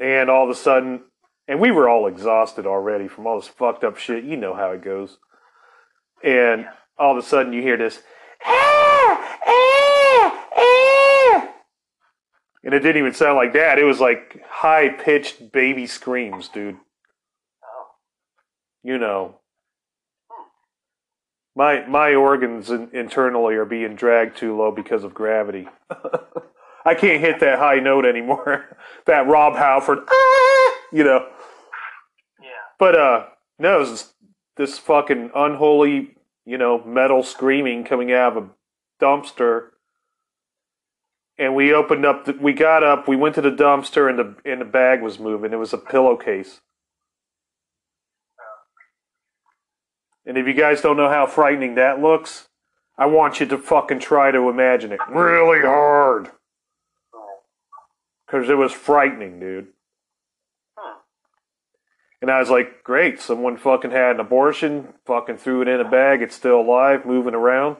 [0.00, 1.02] And all of a sudden,
[1.46, 4.24] and we were all exhausted already from all this fucked up shit.
[4.24, 5.18] You know how it goes.
[6.24, 6.66] And
[6.98, 8.02] all of a sudden, you hear this.
[8.46, 11.54] "Ah, ah, ah."
[12.64, 13.78] And it didn't even sound like that.
[13.78, 16.78] It was like high pitched baby screams, dude.
[18.82, 19.36] You know.
[21.54, 25.68] My my organs in, internally are being dragged too low because of gravity.
[26.84, 28.76] I can't hit that high note anymore.
[29.06, 31.26] that Rob Halford, "Ah," you know.
[32.40, 32.48] Yeah.
[32.78, 33.26] But uh,
[33.58, 34.12] no, this,
[34.56, 38.48] this fucking unholy, you know, metal screaming coming out of a
[39.04, 39.68] dumpster.
[41.38, 42.24] And we opened up.
[42.24, 43.08] The, we got up.
[43.08, 45.52] We went to the dumpster, and the and the bag was moving.
[45.52, 46.60] It was a pillowcase.
[50.24, 52.48] And if you guys don't know how frightening that looks,
[52.96, 56.30] I want you to fucking try to imagine it really hard.
[58.26, 59.68] Because it was frightening, dude.
[62.20, 65.90] And I was like, great, someone fucking had an abortion, fucking threw it in a
[65.90, 67.78] bag, it's still alive, moving around.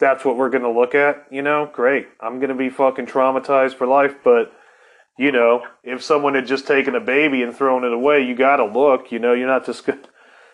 [0.00, 1.68] That's what we're gonna look at, you know?
[1.70, 2.08] Great.
[2.18, 4.52] I'm gonna be fucking traumatized for life, but,
[5.18, 8.64] you know, if someone had just taken a baby and thrown it away, you gotta
[8.64, 10.00] look, you know, you're not just gonna.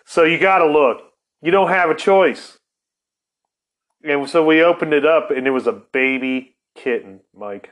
[0.05, 1.01] So you gotta look.
[1.41, 2.57] You don't have a choice.
[4.03, 7.71] And so we opened it up, and it was a baby kitten, Mike.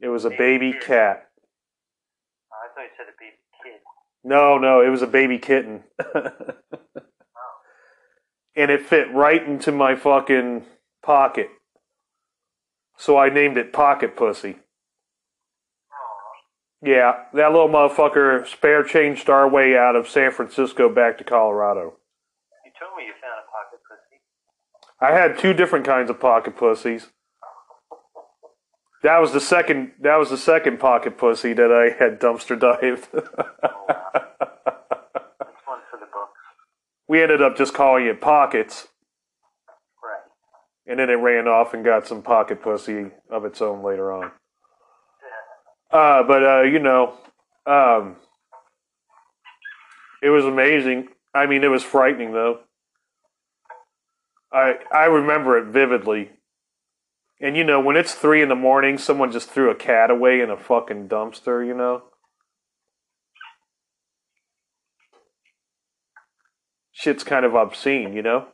[0.00, 1.28] It was a baby cat.
[2.50, 3.80] Oh, I thought you said a baby kid.
[4.24, 5.84] No, no, it was a baby kitten.
[8.56, 10.64] and it fit right into my fucking
[11.02, 11.50] pocket.
[12.96, 14.56] So I named it Pocket Pussy.
[16.82, 21.94] Yeah, that little motherfucker spare changed our way out of San Francisco back to Colorado.
[22.64, 24.20] You told me you found a pocket pussy.
[25.00, 27.08] I had two different kinds of pocket pussies.
[29.02, 29.92] That was the second.
[30.00, 33.08] That was the second pocket pussy that I had dumpster dived.
[33.12, 33.28] That's
[35.64, 36.38] one for the books.
[37.08, 38.88] we ended up just calling it pockets,
[40.02, 40.20] Right.
[40.86, 44.32] and then it ran off and got some pocket pussy of its own later on.
[45.92, 47.14] Uh, but uh, you know,
[47.66, 48.16] um,
[50.22, 51.08] it was amazing.
[51.34, 52.60] I mean, it was frightening though.
[54.52, 56.30] I I remember it vividly.
[57.40, 60.40] And you know, when it's three in the morning, someone just threw a cat away
[60.40, 61.66] in a fucking dumpster.
[61.66, 62.02] You know,
[66.92, 68.12] shit's kind of obscene.
[68.12, 68.46] You know,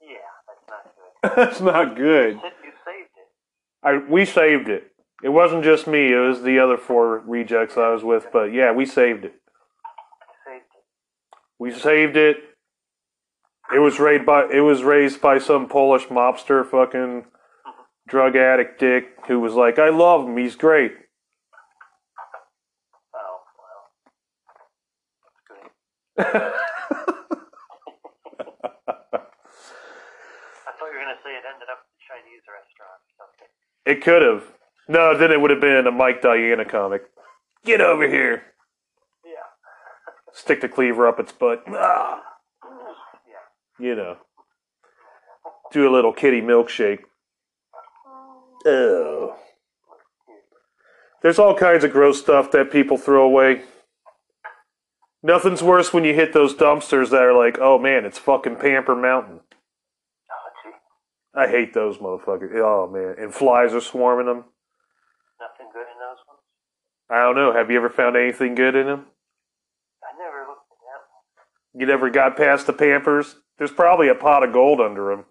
[0.00, 0.16] Yeah,
[0.48, 0.86] that's not
[1.26, 1.36] good.
[1.36, 2.34] that's not good.
[2.34, 3.28] You saved it.
[3.82, 4.90] I we saved it.
[5.24, 8.72] It wasn't just me, it was the other four rejects I was with, but yeah,
[8.72, 9.40] we saved it.
[11.58, 12.36] We saved it.
[13.74, 17.24] It was raised by it was raised by some Polish mobster fucking
[18.06, 20.92] drug addict dick who was like, I love him, he's great.
[26.18, 26.52] I thought
[30.80, 33.48] you were going to say it ended up at the Chinese restaurant or something.
[33.86, 34.52] It could have.
[34.88, 37.02] No, then it would have been a Mike Diana comic.
[37.64, 38.42] Get over here.
[39.24, 39.30] Yeah.
[40.32, 41.62] Stick the cleaver up its butt.
[41.68, 42.22] Ah,
[43.80, 43.86] Yeah.
[43.86, 44.18] you know.
[45.72, 47.00] Do a little kitty milkshake.
[48.66, 49.36] Oh.
[51.22, 53.62] There's all kinds of gross stuff that people throw away.
[55.22, 58.94] Nothing's worse when you hit those dumpsters that are like, oh man, it's fucking Pamper
[58.94, 59.40] Mountain.
[60.30, 61.40] Oh.
[61.40, 62.54] I hate those motherfuckers.
[62.56, 64.44] Oh man, and flies are swarming them.
[65.40, 66.40] Nothing good in those ones?
[67.10, 67.52] I don't know.
[67.52, 69.06] Have you ever found anything good in them?
[70.02, 71.80] I never looked at that one.
[71.80, 73.36] You never got past the Pampers?
[73.58, 75.24] There's probably a pot of gold under them.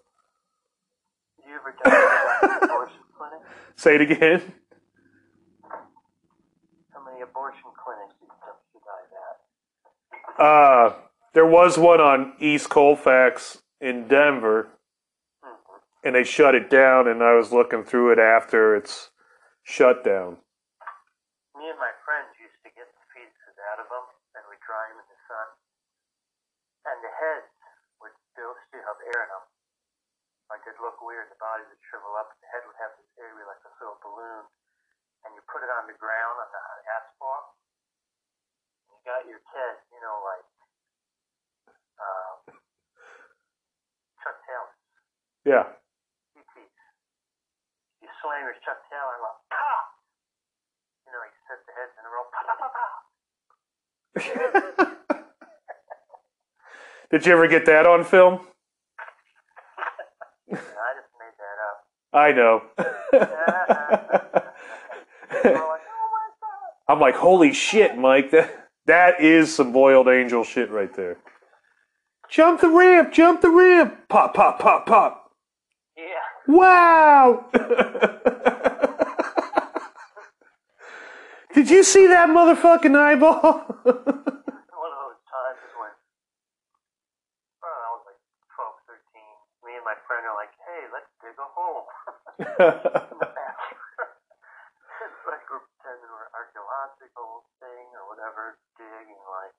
[1.45, 3.39] You ever an abortion clinic?
[3.75, 4.41] Say it again.
[6.93, 8.79] How many abortion clinics did you
[10.39, 10.45] at?
[10.45, 10.93] Uh,
[11.33, 14.69] there was one on East Colfax in Denver,
[15.43, 16.07] Mm-hmm.
[16.07, 17.07] and they shut it down.
[17.07, 19.09] And I was looking through it after its
[19.63, 20.37] shut down.
[21.59, 24.05] Me and my friends used to get the fetuses out of them,
[24.39, 25.47] and we'd dry them in the sun.
[26.87, 27.51] And the heads
[27.99, 28.15] would
[28.93, 29.45] have air in them.
[30.53, 33.41] Like they'd look weird, the body would shrivel up, the head would have this area
[33.49, 34.45] like a little balloon.
[35.25, 36.61] And you put it on the ground on the
[36.93, 37.57] asphalt.
[38.85, 40.45] And you got your Ted, you know, like
[41.97, 42.37] um,
[44.21, 44.73] Chuck Taylor,
[45.47, 45.65] Yeah.
[46.37, 46.77] ETs.
[48.03, 49.85] You slam your Chuck Taylor and like, pop!
[51.07, 52.93] You know, you set the heads in a row, pop, pop, pop, pop.
[57.11, 58.41] Did you ever get that on film?
[60.51, 60.55] I
[60.95, 61.77] just made that up.
[62.13, 62.61] I know.
[65.43, 65.77] Like, oh.
[66.87, 68.31] I'm like, holy shit, Mike.
[68.31, 71.17] That that is some boiled angel shit right there.
[72.29, 74.07] Jump the ramp, jump the ramp.
[74.09, 75.31] Pop, pop, pop, pop.
[75.97, 76.03] Yeah.
[76.47, 77.45] Wow.
[81.53, 83.61] Did you see that motherfucking eyeball?
[83.61, 85.93] One of those times when,
[87.61, 88.17] I don't know, I was like
[88.57, 89.21] 12, 13.
[89.69, 91.89] Me and my friend are like, hey, let's dig a hole.
[92.37, 94.13] in the backyard.
[95.01, 99.57] it's like we're pretending we're archaeological thing or whatever, digging like,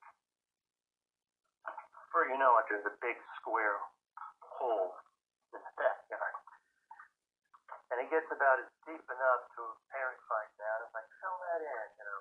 [2.14, 3.82] for you know, like there's a big square
[4.38, 4.94] hole
[5.50, 6.38] in the backyard.
[7.90, 10.78] And it gets about as deep enough to a parent finds out.
[10.86, 12.20] It's like, fill that in, you know.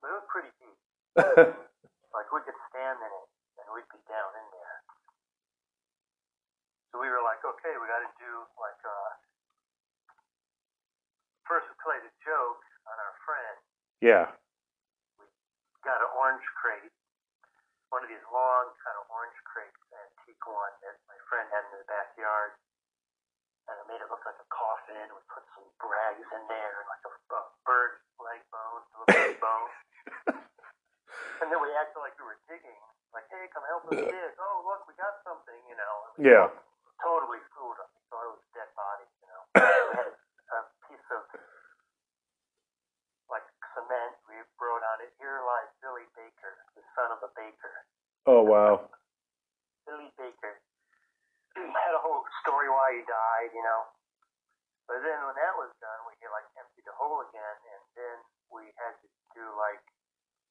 [0.00, 0.80] But it was pretty deep.
[2.16, 3.28] Like we could stand in it
[3.60, 4.78] and we'd be down in there.
[6.88, 9.12] So we were like, okay, we got to do like uh
[11.44, 13.56] first we played a joke on our friend.
[14.00, 14.24] yeah.
[15.20, 15.28] We
[15.84, 16.96] got an orange crate,
[17.92, 21.76] one of these long kind of orange crates, antique one that my friend had in
[21.76, 22.56] the backyard.
[23.68, 25.10] And I made it look like a coffin.
[25.12, 29.38] We put some brags in there, like a, a bird leg bone, a little bit
[29.44, 29.70] bone.
[31.36, 32.80] And then we acted like we were digging,
[33.12, 34.32] like, hey, come help us dig.
[34.40, 35.94] Oh, look, we got something, you know.
[36.16, 36.48] Yeah.
[37.06, 37.86] Totally fooled them.
[37.94, 39.42] They thought it was dead bodies, you know.
[39.54, 41.22] we had a piece of,
[43.30, 43.46] like,
[43.78, 44.18] cement.
[44.26, 47.86] We wrote on it, here lies Billy Baker, the son of a baker.
[48.26, 48.90] Oh wow.
[49.86, 50.58] Billy Baker.
[51.86, 53.86] had a whole story why he died, you know.
[54.90, 58.16] But then when that was done, we had, like, emptied the hole again, and then
[58.50, 59.82] we had to do, like,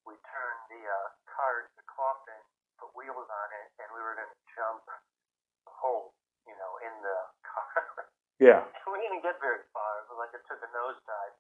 [0.08, 2.39] we turned the uh, cart, the coffin,
[2.80, 6.16] put wheels on it, and we were going to jump the hole,
[6.46, 7.82] you know, in the car.
[8.36, 8.68] Yeah.
[8.91, 10.04] we didn't get very far.
[10.12, 11.39] Was like it took a nosedive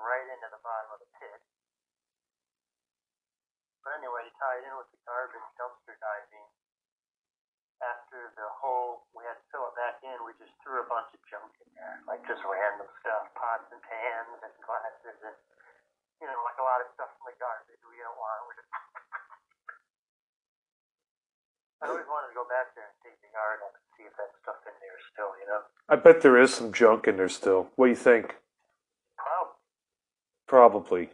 [0.00, 1.40] right into the bottom of the pit.
[3.84, 6.48] But anyway, tied in with the garbage dumpster diving.
[7.84, 10.16] After the hole, we had to fill it back in.
[10.24, 13.84] We just threw a bunch of junk in there, like just random stuff, pots and
[13.84, 15.36] pans and glasses, and
[16.16, 18.48] you know, like a lot of stuff from the garbage we don't want.
[18.48, 18.72] We just
[21.82, 24.32] I always wanted to go back there and dig the yard and see if that
[24.42, 25.60] stuff in there still, you know.
[25.88, 27.68] I bet there is some junk in there still.
[27.76, 28.36] What do you think?
[29.16, 29.56] Probably
[30.48, 31.04] Probably.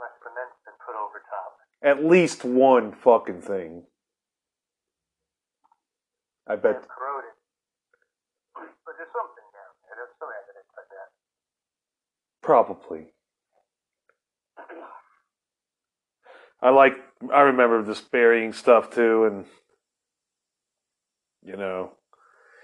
[0.00, 1.50] less cement's been put over top.
[1.82, 3.84] At least one fucking thing.
[6.48, 6.76] I bet.
[6.82, 7.36] and corroded.
[8.56, 9.94] But there's something down there.
[9.94, 11.08] There's some evidence of that.
[12.42, 13.12] Probably.
[16.62, 16.94] I like.
[17.32, 19.44] I remember this burying stuff too, and
[21.42, 21.92] you know,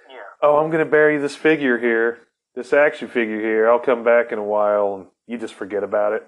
[0.09, 0.17] Yeah.
[0.43, 2.19] oh, I'm gonna bury this figure here,
[2.55, 3.69] this action figure here.
[3.71, 6.27] I'll come back in a while, and you just forget about it.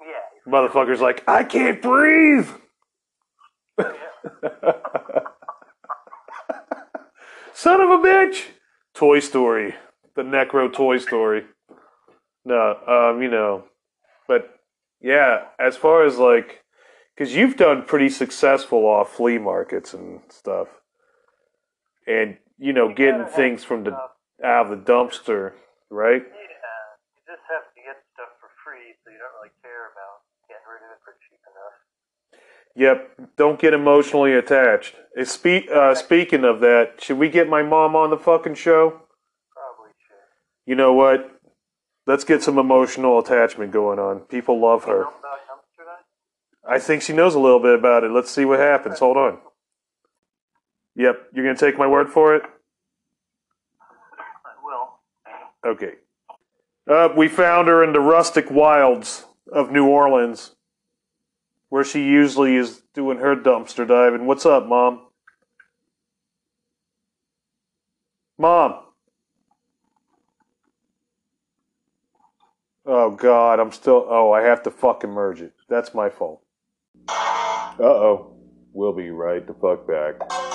[0.00, 0.52] Yeah.
[0.52, 2.48] Motherfucker's like, I can't breathe.
[7.54, 8.44] Son of a bitch!
[8.94, 9.74] Toy Story.
[10.16, 11.44] The Necro Toy Story.
[12.44, 13.64] No, um, you know.
[14.26, 14.54] But
[15.00, 16.62] yeah, as far as like,
[17.14, 20.68] because you've done pretty successful off flea markets and stuff.
[22.06, 23.92] And, you know, getting things from the
[24.44, 25.52] out of the dumpster,
[25.90, 26.22] right?
[26.22, 26.42] Yeah,
[27.14, 30.66] you just have to get stuff for free, so you don't really care about getting
[30.66, 31.78] rid of it for cheap enough.
[32.74, 33.36] Yep.
[33.36, 34.96] Don't get emotionally attached.
[35.24, 39.02] Spe- uh, speaking of that, should we get my mom on the fucking show?
[39.52, 40.70] Probably should.
[40.70, 41.38] You know what?
[42.06, 44.20] Let's get some emotional attachment going on.
[44.20, 45.04] People love You her.
[46.68, 48.10] I think she knows a little bit about it.
[48.10, 48.98] Let's see what happens.
[49.00, 49.38] Hold on.
[50.96, 51.28] Yep.
[51.32, 52.42] You're going to take my word for it?
[53.80, 55.72] I will.
[55.72, 55.94] Okay.
[56.88, 60.56] Uh, we found her in the rustic wilds of New Orleans,
[61.68, 64.26] where she usually is doing her dumpster diving.
[64.26, 65.06] What's up, Mom?
[68.38, 68.80] Mom.
[72.84, 73.60] Oh, God.
[73.60, 74.04] I'm still.
[74.08, 75.54] Oh, I have to fucking merge it.
[75.68, 76.42] That's my fault.
[77.08, 78.36] Uh oh.
[78.74, 80.51] We'll be right the fuck back.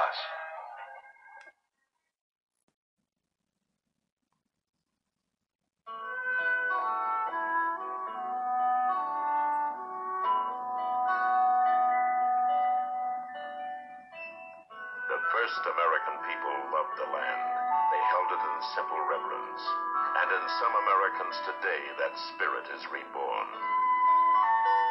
[0.00, 0.18] Us.
[15.10, 17.42] The first American people loved the land.
[17.92, 19.64] They held it in simple reverence.
[20.22, 23.48] And in some Americans today, that spirit is reborn.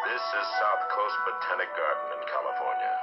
[0.06, 2.96] This is South Coast Botanic Garden in California.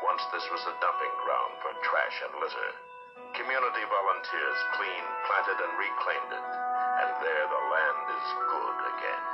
[0.00, 2.70] Once this was a dumping ground for trash and litter.
[3.36, 6.46] Community volunteers cleaned, planted, and reclaimed it.
[7.04, 9.24] And there the land is good again.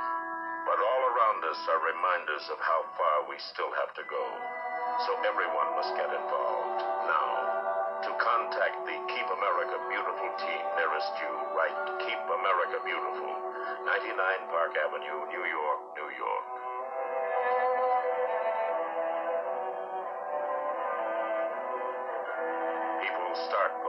[0.67, 4.25] But all around us are reminders of how far we still have to go.
[5.07, 7.31] So everyone must get involved now.
[8.03, 13.33] To contact the Keep America Beautiful team nearest you, write Keep America Beautiful,
[13.87, 15.76] 99 Park Avenue, New York, New York.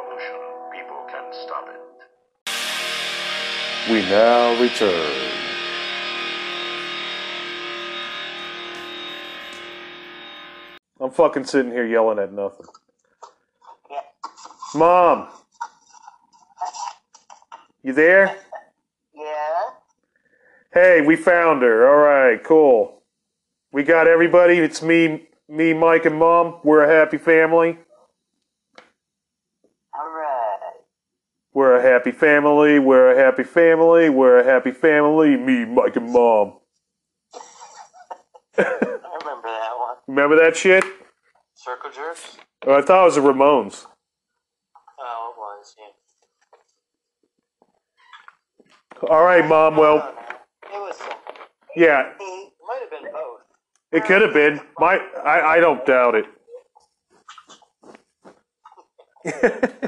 [0.08, 0.36] Start pollution.
[0.72, 1.80] People can stop it.
[3.90, 5.32] We now return.
[11.00, 12.66] I'm fucking sitting here yelling at nothing.
[13.90, 14.00] Yeah.
[14.74, 15.28] Mom!
[17.82, 18.36] You there?
[19.20, 19.70] Yeah.
[20.72, 21.88] Hey, we found her.
[21.88, 23.02] All right, cool.
[23.72, 24.58] We got everybody.
[24.58, 26.60] It's me, me, Mike, and Mom.
[26.62, 27.78] We're a happy family.
[29.92, 30.74] All right.
[31.52, 32.78] We're a happy family.
[32.78, 34.08] We're a happy family.
[34.08, 35.36] We're a happy family.
[35.36, 36.58] Me, Mike, and Mom.
[38.56, 39.96] I remember that one.
[40.06, 40.84] Remember that shit?
[41.54, 42.36] Circle jerks?
[42.64, 43.86] Oh, I thought it was the Ramones.
[45.00, 45.74] Oh, it was,
[49.02, 49.08] yeah.
[49.10, 49.76] All right, Mom.
[49.76, 50.96] Well, oh, It was
[51.74, 53.40] yeah, It might have been both.
[53.90, 54.60] it could have been.
[54.78, 56.26] My, I, I don't doubt it.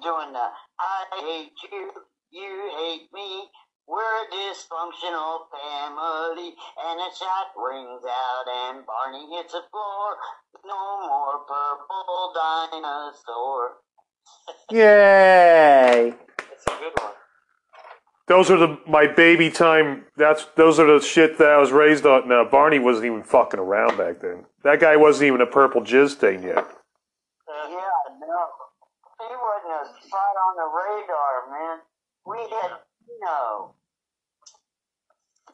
[0.00, 0.46] I doing the
[0.78, 1.90] I hate you,
[2.30, 3.48] you hate me.
[3.86, 6.54] We're a dysfunctional family,
[6.86, 10.16] and a shot rings out, and Barney hits the floor.
[10.64, 13.72] No more purple dinosaur.
[14.70, 16.14] Yay!
[16.38, 17.12] That's a good one.
[18.28, 20.04] Those are the my baby time.
[20.16, 22.28] That's those are the shit that I was raised on.
[22.28, 24.46] Now Barney wasn't even fucking around back then.
[24.62, 26.58] That guy wasn't even a purple jizz stain yet.
[26.58, 26.64] Uh,
[27.68, 27.90] Yeah,
[28.20, 28.46] no.
[29.18, 31.78] He wasn't a spot on the radar, man.
[32.50, 32.70] We had,
[33.06, 33.74] you know.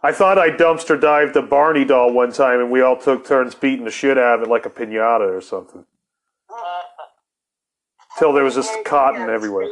[0.02, 3.54] I thought I dumpster dived a Barney doll one time, and we all took turns
[3.54, 5.84] beating the shit out of it like a pinata or something.
[8.18, 9.66] till there was just cotton everywhere.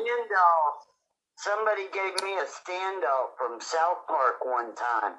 [1.37, 5.15] Somebody gave me a standoff from South Park one time,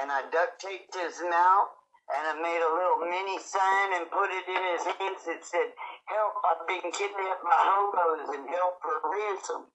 [0.00, 1.70] and I duct taped his mouth,
[2.14, 5.74] and I made a little mini sign and put it in his hands that said,
[6.06, 6.34] "Help!
[6.46, 9.66] I've been kidnapped by hobos and help for ransom."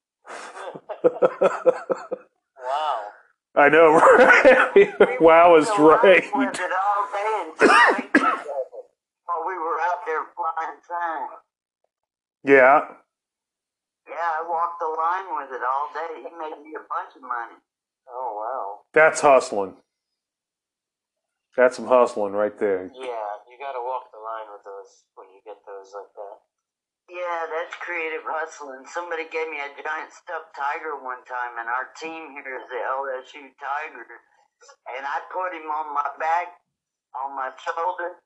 [2.57, 2.99] Wow.
[3.55, 5.19] I know, right?
[5.21, 6.23] wow is We walked the line right.
[6.33, 8.21] With it all day until we
[9.27, 11.41] while we were out there flying signs.
[12.43, 12.79] Yeah.
[14.09, 16.23] Yeah, I walked the line with it all day.
[16.23, 17.59] He made me a bunch of money.
[18.09, 18.79] Oh wow.
[18.93, 19.75] That's hustling.
[21.57, 22.91] That's some hustling right there.
[22.95, 26.37] Yeah, you got to walk the line with those when you get those like that.
[27.11, 28.87] Yeah, that's creative hustling.
[28.87, 32.79] Somebody gave me a giant stuffed tiger one time, and our team here is the
[32.79, 34.23] LSU Tigers.
[34.95, 36.55] And I put him on my back,
[37.15, 38.17] on my shoulder,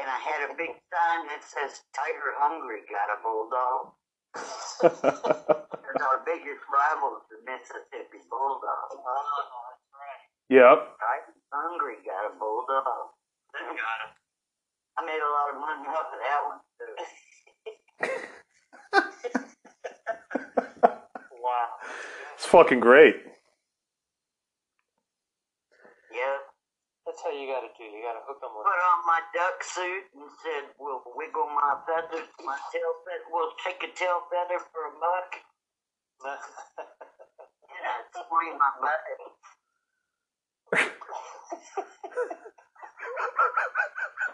[0.00, 3.92] and I had a big sign that says "Tiger Hungry got a bulldog."
[5.82, 8.94] Because our biggest rival is the Mississippi Bulldogs.
[8.96, 10.24] Oh, that's right.
[10.50, 10.78] yep.
[11.00, 13.12] Tiger Hungry got a bulldog.
[13.54, 14.12] Got him.
[14.98, 16.94] I made a lot of money off of that one too.
[21.32, 21.68] Wow.
[22.36, 23.16] It's fucking great.
[26.12, 26.38] Yeah.
[27.06, 27.84] That's how you got to do.
[27.84, 28.64] You got to hook them with.
[28.66, 33.26] put on my duck suit and said, "We'll wiggle my feathers, my tail feather.
[33.32, 35.30] We'll take a tail feather for a buck."
[36.24, 39.02] And I swing my butt.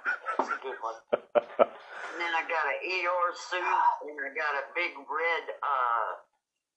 [0.66, 1.70] That's a good one.
[2.16, 6.16] And then I got an Eeyore suit, and I got a big red, uh,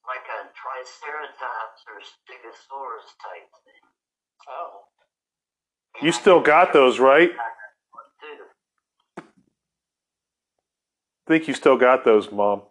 [0.04, 3.80] like a Triceratops or Stegosaurus type thing.
[4.50, 4.84] Oh.
[6.02, 7.30] You still got those, right?
[8.20, 9.24] Too.
[11.26, 12.62] think you still got those, Mom.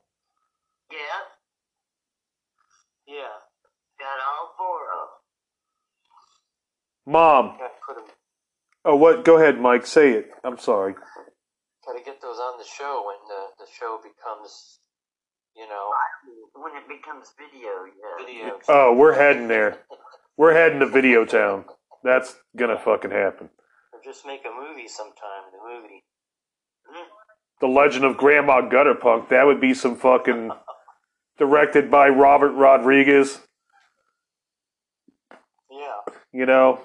[0.92, 0.98] Yeah,
[3.08, 3.34] Yeah.
[4.00, 5.10] got all four of
[7.06, 7.14] them.
[7.14, 7.58] Mom.
[7.58, 8.06] Got to put them.
[8.90, 9.24] Oh, what?
[9.24, 9.86] Go ahead, Mike.
[9.86, 10.32] Say it.
[10.44, 10.94] I'm sorry.
[10.94, 14.80] Got to get those on the show when the the show becomes,
[15.56, 15.90] you know,
[16.56, 18.26] When it becomes video, yeah.
[18.26, 18.60] video.
[18.68, 19.78] Oh, we're heading there.
[20.38, 21.66] We're heading to Video Town.
[22.04, 23.50] That's gonna fucking happen.
[23.94, 25.44] Or just make a movie sometime.
[25.52, 26.04] The movie.
[27.62, 29.30] The Legend of Grandma Gutterpunk.
[29.30, 30.50] That would be some fucking.
[31.38, 33.40] Directed by Robert Rodriguez.
[35.70, 36.14] Yeah.
[36.34, 36.80] You know,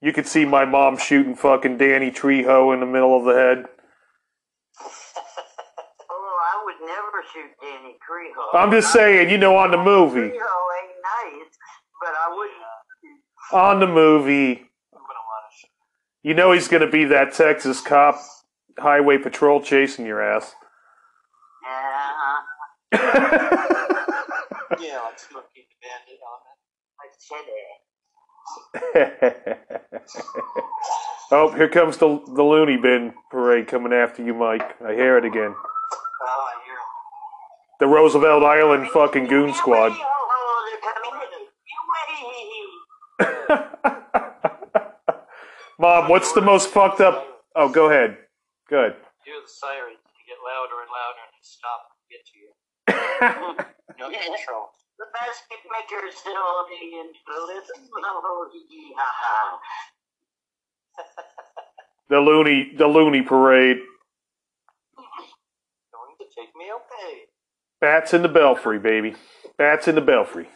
[0.00, 3.64] you could see my mom shooting fucking Danny Trejo in the middle of the head.
[6.08, 8.58] Oh, I would never shoot Danny Trejo.
[8.58, 10.20] I'm just saying, you know, on the movie.
[10.20, 11.50] Trejo ain't nice,
[12.00, 12.62] but I wouldn't.
[13.52, 14.52] On the movie.
[14.52, 14.58] I'm
[14.98, 15.66] gonna want to.
[16.22, 18.16] You know he's gonna be that Texas cop
[18.78, 20.54] highway patrol chasing your ass.
[21.64, 22.36] Yeah,
[22.92, 23.00] Yeah,
[25.02, 26.58] like Smokey the Bandit on it.
[27.00, 27.85] I said it.
[31.32, 34.74] oh, here comes the the loony bin parade coming after you, Mike.
[34.84, 35.54] I hear it again.
[35.54, 36.80] Oh, I hear 'em.
[37.80, 39.92] The Roosevelt Island fucking goon squad.
[39.92, 41.46] Oh, they're coming in.
[45.78, 47.24] Mom, what's the most fucked up?
[47.54, 48.16] Oh, go ahead.
[48.68, 48.94] Good.
[49.24, 49.98] Hear the sirens.
[50.18, 52.50] You get louder and louder, and they stop and get to you.
[53.98, 54.68] No control.
[55.06, 57.12] The basket maker still being
[57.46, 57.88] listen.
[57.94, 59.58] Oh, hee ha ha.
[62.08, 63.76] the loony, the loony parade.
[64.96, 67.30] Going to take me away.
[67.80, 69.14] Bats in the belfry, baby.
[69.58, 70.48] Bats in the belfry.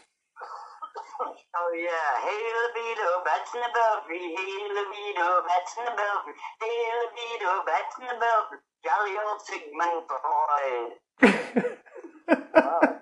[1.22, 4.18] Oh yeah, hey libido, bats in the belfry.
[4.18, 6.34] Hey libido, bats in the belfry.
[6.60, 8.58] Hey libido, bats in the belfry.
[8.82, 10.10] Jolly old Sigmund
[11.22, 12.96] Freud.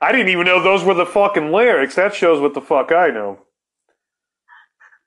[0.00, 1.94] I didn't even know those were the fucking lyrics.
[1.94, 3.40] That shows what the fuck I know.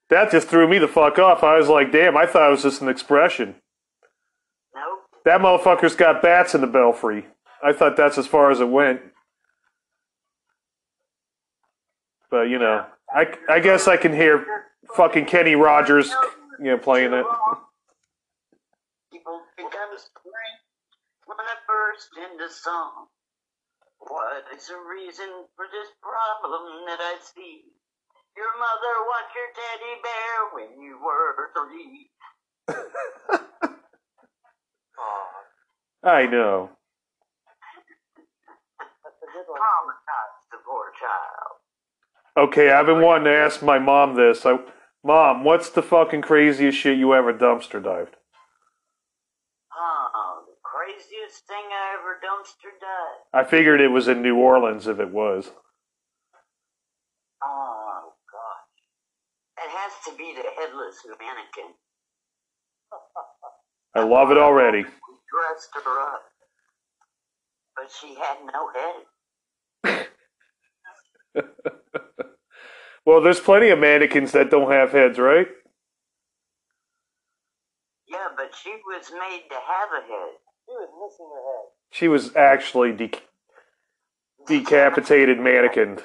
[0.10, 1.44] That just threw me the fuck off.
[1.44, 3.56] I was like, damn, I thought it was just an expression.
[4.76, 5.00] Nope.
[5.26, 7.26] That motherfucker's got bats in the belfry.
[7.64, 9.02] I thought that's as far as it went.
[12.30, 14.46] But, you know, I, I guess I can hear
[14.96, 16.14] fucking Kenny Rogers,
[16.60, 17.26] you know, playing it.
[19.12, 20.54] People become spring
[21.26, 23.08] when I burst into song.
[24.08, 27.64] What is the reason for this problem that I see?
[28.36, 32.10] Your mother was your teddy bear when you were three.
[36.04, 36.72] I know.
[39.34, 41.54] Traumatized the poor child.
[42.36, 44.46] Okay, I've been wanting to ask my mom this.
[44.46, 44.60] I,
[45.04, 48.18] mom, what's the fucking craziest shit you ever dumpster dived?
[49.78, 50.56] Oh, the
[51.34, 53.24] craziest thing I ever dumpster dived.
[53.34, 55.52] I figured it was in New Orleans if it was.
[57.44, 59.66] Oh gosh.
[59.66, 61.74] It has to be the headless mannequin.
[63.96, 64.84] I love it already.
[64.84, 64.90] We
[65.32, 66.24] dressed her up.
[67.76, 70.08] But she had no head.
[73.06, 75.48] Well, there's plenty of mannequins that don't have heads, right?
[78.08, 80.40] Yeah, but she was made to have a head.
[80.84, 81.66] She was missing her head.
[81.92, 83.24] She was actually de-
[84.48, 86.00] decapitated mannequin.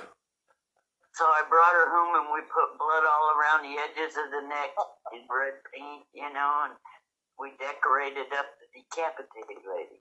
[1.15, 4.47] So I brought her home and we put blood all around the edges of the
[4.47, 4.71] neck
[5.13, 6.75] in red paint, you know, and
[7.41, 9.99] we decorated up the decapitated lady.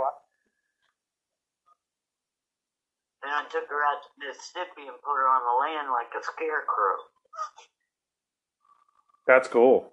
[3.22, 6.22] Then I took her out to Mississippi and put her on the land like a
[6.22, 6.94] scarecrow.
[9.26, 9.90] That's cool.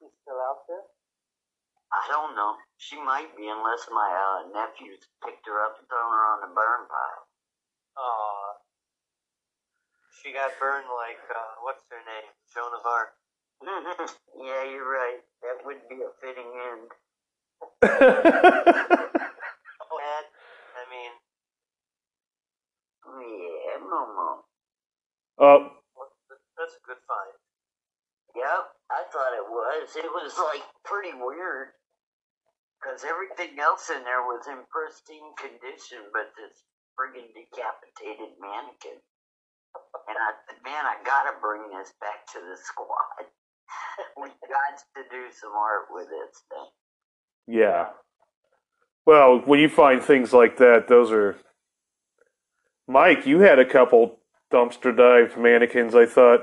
[0.00, 0.89] She's still out there?
[1.92, 2.54] I don't know.
[2.78, 6.52] She might be unless my uh, nephews picked her up and thrown her on the
[6.54, 7.24] burn pile.
[7.98, 8.54] Aw.
[10.22, 12.30] She got burned like, uh, what's her name?
[12.54, 13.10] Joan of Arc.
[14.38, 15.20] yeah, you're right.
[15.42, 16.88] That would be a fitting end.
[17.82, 18.00] Bad.
[20.76, 21.12] I mean,
[23.06, 24.44] Yeah, Momo.
[25.40, 26.12] oh, what-
[26.56, 27.34] that's a good find.
[28.36, 29.96] Yep, I thought it was.
[29.96, 30.62] It was like
[31.00, 31.72] pretty weird.
[32.76, 39.00] Because everything else in there was in pristine condition, but this friggin' decapitated mannequin.
[40.08, 43.28] And I said, man, I gotta bring this back to the squad.
[44.20, 47.56] we got to do some art with this thing.
[47.56, 47.88] yeah.
[49.06, 51.36] Well, when you find things like that, those are.
[52.86, 54.18] Mike, you had a couple
[54.52, 56.40] dumpster dived mannequins, I thought,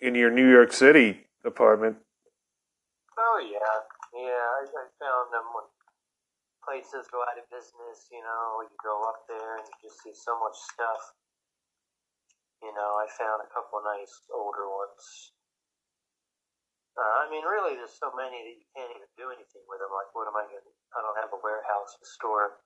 [0.00, 1.96] in your New York City apartment.
[3.18, 3.74] Oh, yeah.
[4.14, 5.66] Yeah, I, I found them when
[6.64, 10.16] places go out of business, you know, you go up there and you just see
[10.16, 11.02] so much stuff.
[12.64, 15.36] You know, I found a couple nice older ones.
[16.96, 19.90] Uh, I mean, really, there's so many that you can't even do anything with them.
[19.90, 22.62] Like, what am I going to I don't have a warehouse to store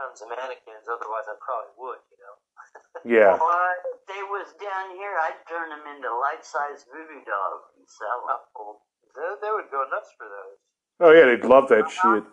[0.00, 2.36] tons of mannequins, otherwise I probably would, you know.
[3.04, 3.32] Yeah.
[3.36, 3.56] Well,
[3.96, 8.40] if they was down here, I'd turn them into life-size voodoo dolls and sell them.
[8.52, 8.84] Well,
[9.16, 10.58] they, they would go nuts for those.
[11.00, 12.24] Oh, yeah, they'd love that shit.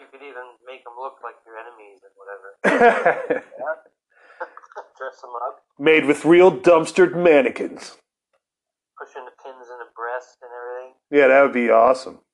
[0.00, 2.48] You could even make them look like your enemies and whatever.
[4.98, 7.96] Dress them up, Made with real dumpstered mannequins.
[8.98, 10.94] pushing the pins in the breast and everything.
[11.12, 12.20] Yeah, that would be awesome.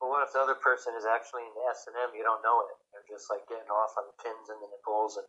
[0.00, 2.10] But what if the other person is actually in the S and M?
[2.16, 2.74] You don't know it.
[2.90, 5.26] They're just like getting off on the pins and the nipples and.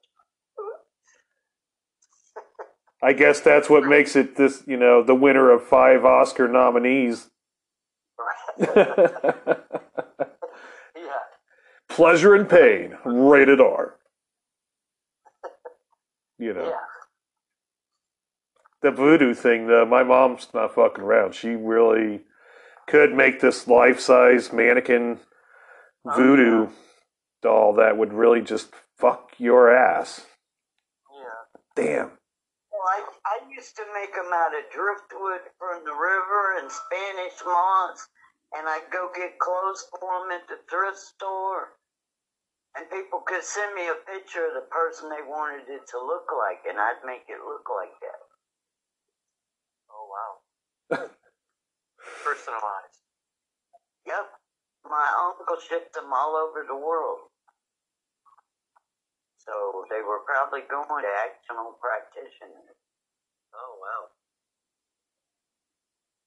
[3.04, 7.30] I guess that's what makes it this, you know, the winner of five Oscar nominees.
[8.60, 9.56] Yeah.
[11.90, 13.96] Pleasure and Pain, rated R.
[16.40, 16.80] You know, Yeah.
[18.82, 21.36] the voodoo thing, though, my mom's not fucking around.
[21.36, 22.22] She really
[22.88, 25.20] could make this life size mannequin
[26.06, 26.68] oh, voodoo
[27.42, 30.26] doll that would really just fuck your ass.
[31.14, 31.44] Yeah.
[31.76, 32.12] Damn.
[33.64, 37.40] Well, I, I used to make them out of driftwood from the river and Spanish
[37.46, 38.08] moss,
[38.56, 41.80] and I'd go get clothes for them at the thrift store.
[42.76, 46.28] And people could send me a picture of the person they wanted it to look
[46.36, 48.22] like, and I'd make it look like that.
[49.92, 51.10] Oh wow.
[52.26, 53.00] Personalized.
[54.08, 54.28] Yep.
[54.86, 57.32] My uncle shipped them all over the world.
[59.38, 62.83] So they were probably going to actual practitioners.
[63.54, 64.10] Oh wow.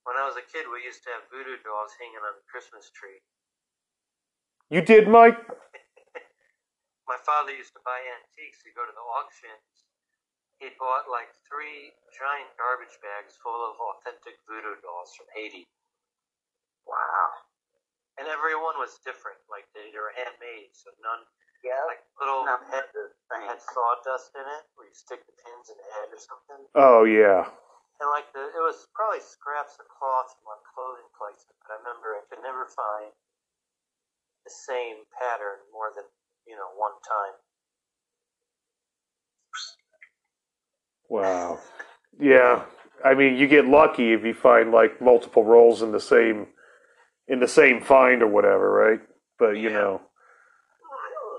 [0.06, 2.94] When I was a kid, we used to have voodoo dolls hanging on the Christmas
[2.94, 3.18] tree.
[4.70, 5.38] You did, Mike?
[7.10, 8.62] My father used to buy antiques.
[8.62, 9.66] He'd go to the auctions.
[10.62, 15.66] He bought like three giant garbage bags full of authentic voodoo dolls from Haiti.
[16.86, 17.46] Wow.
[18.16, 19.42] And every one was different.
[19.50, 21.26] Like they, they were handmade, so none
[21.64, 21.84] Yep.
[21.88, 25.76] like little Not head uh, had sawdust in it, where you stick the pins in
[25.78, 26.62] the head or something.
[26.74, 27.46] Oh, yeah.
[28.00, 31.76] And like the, it was probably scraps of cloth from like clothing places, but I
[31.80, 33.12] remember I could never find
[34.44, 36.04] the same pattern more than
[36.46, 37.36] you know one time.
[41.08, 41.60] Wow.
[42.20, 42.64] Yeah.
[43.04, 46.48] I mean, you get lucky if you find like multiple rolls in the same
[47.28, 49.00] in the same find or whatever, right?
[49.38, 49.70] But you Yeah.
[49.70, 50.02] know,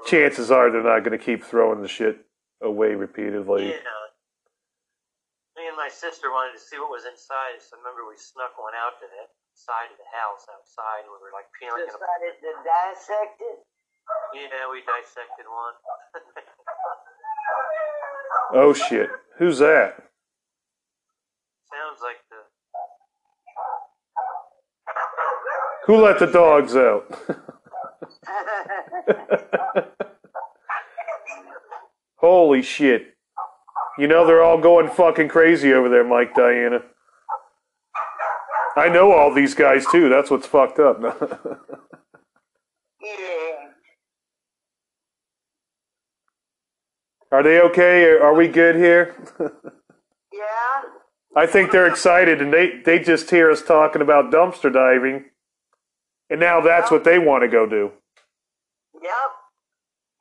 [0.07, 2.23] chances are they're not going to keep throwing the shit
[2.63, 3.69] away repeatedly.
[3.69, 3.83] Yeah.
[5.53, 8.15] I mean, and my sister wanted to see what was inside, so I remember we
[8.15, 11.83] snuck one out to the side of the house outside, and we were like peeling
[11.83, 11.91] it.
[11.91, 12.07] apart.
[12.07, 13.59] Decided to dissect it.
[14.37, 15.75] Yeah, we dissected one.
[18.53, 19.09] Oh shit.
[19.37, 19.95] Who's that?
[21.69, 22.37] Sounds like the
[25.85, 27.03] Who let the dogs out?
[32.27, 33.15] Holy shit.
[33.97, 36.81] You know they're all going fucking crazy over there, Mike Diana.
[38.75, 40.09] I know all these guys too.
[40.09, 40.99] That's what's fucked up.
[43.01, 43.69] yeah.
[47.31, 48.03] Are they okay?
[48.11, 49.15] Are we good here?
[50.33, 50.83] Yeah.
[51.35, 55.31] I think they're excited and they, they just hear us talking about dumpster diving.
[56.29, 57.91] And now that's what they want to go do.
[59.01, 59.11] Yep.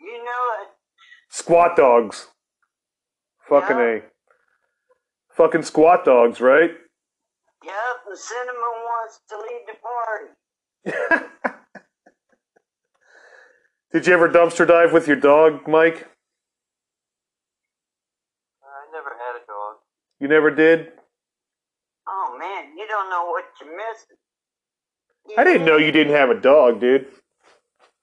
[0.01, 0.76] You know it.
[1.29, 2.29] Squat dogs.
[3.49, 3.99] Fucking Yeah.
[3.99, 4.03] A.
[5.35, 6.71] Fucking squat dogs, right?
[7.65, 7.75] Yep.
[8.09, 11.25] The cinnamon wants to lead the party.
[13.93, 16.09] Did you ever dumpster dive with your dog, Mike?
[18.63, 19.77] I never had a dog.
[20.21, 20.93] You never did?
[22.09, 24.17] Oh man, you don't know what you're missing.
[25.39, 27.07] I didn't know you didn't have a dog, dude.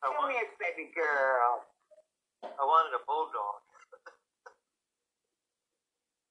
[0.03, 1.63] I Come wanted, here, baby girl.
[2.43, 3.61] I wanted a bulldog.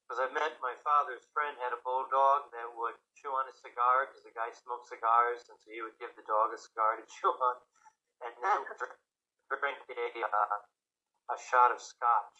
[0.05, 0.74] Because I met my
[1.13, 4.89] father's friend had a bulldog that would chew on a cigar because the guy smoked
[4.89, 7.57] cigars, and so he would give the dog a cigar to chew on,
[8.25, 8.65] and then
[9.53, 10.57] drink, drink a, uh,
[11.29, 12.39] a shot of scotch.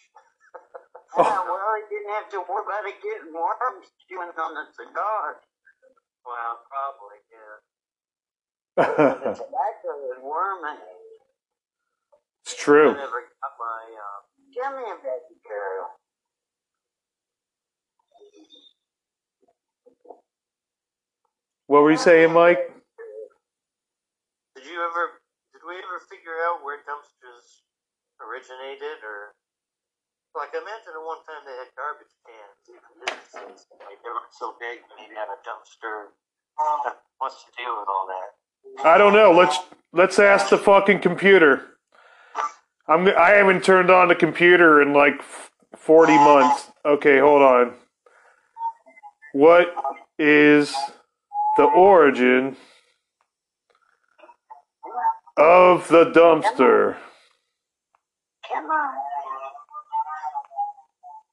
[1.13, 5.45] Yeah, well, you didn't have to worry about it getting worms chewing on the cigar.
[6.25, 7.61] Well, probably, yeah.
[9.21, 10.81] The tobacco is worming.
[12.41, 12.97] it's true.
[12.97, 13.93] I never got my.
[13.93, 14.21] Uh,
[14.57, 16.01] Come here, baby girl.
[21.67, 22.73] What were you saying, Mike?
[24.57, 25.23] did you ever?
[25.53, 27.63] Did we ever figure out where dumpsters
[28.23, 29.35] originated, or
[30.39, 32.59] like I imagine at one time they had garbage cans.
[33.35, 36.15] Like they weren't so big, but you'd a dumpster.
[37.19, 38.87] What's the deal with all that?
[38.87, 39.33] I don't know.
[39.33, 39.59] Let's
[39.93, 41.67] let's ask the fucking computer.
[42.89, 45.23] I'm I haven't turned on the computer in like
[45.77, 46.71] 40 months.
[46.85, 47.75] Okay, hold on.
[49.33, 49.75] What
[50.19, 50.75] is
[51.57, 52.57] the origin
[55.37, 56.97] of the dumpster?
[58.53, 58.95] Come on.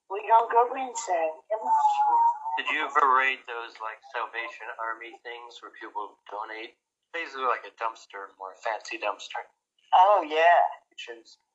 [0.09, 1.33] We gonna go inside.
[1.51, 2.19] Come on.
[2.57, 6.75] Did you ever raid those like Salvation Army things where people donate?
[7.13, 9.43] Basically, like a dumpster, more fancy dumpster.
[9.95, 10.61] Oh yeah.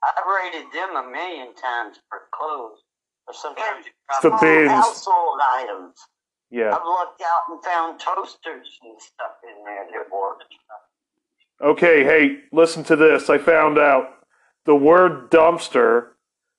[0.03, 2.81] I've rated them a million times for clothes.
[3.29, 4.71] Or sometimes you It's drop the bins.
[4.73, 5.97] Household items.
[6.51, 6.75] Yeah.
[6.75, 10.45] I've looked out and found toasters and stuff in there that worked.
[11.61, 13.31] Okay, hey, listen to this.
[13.31, 14.09] I found out
[14.65, 16.09] the word dumpster,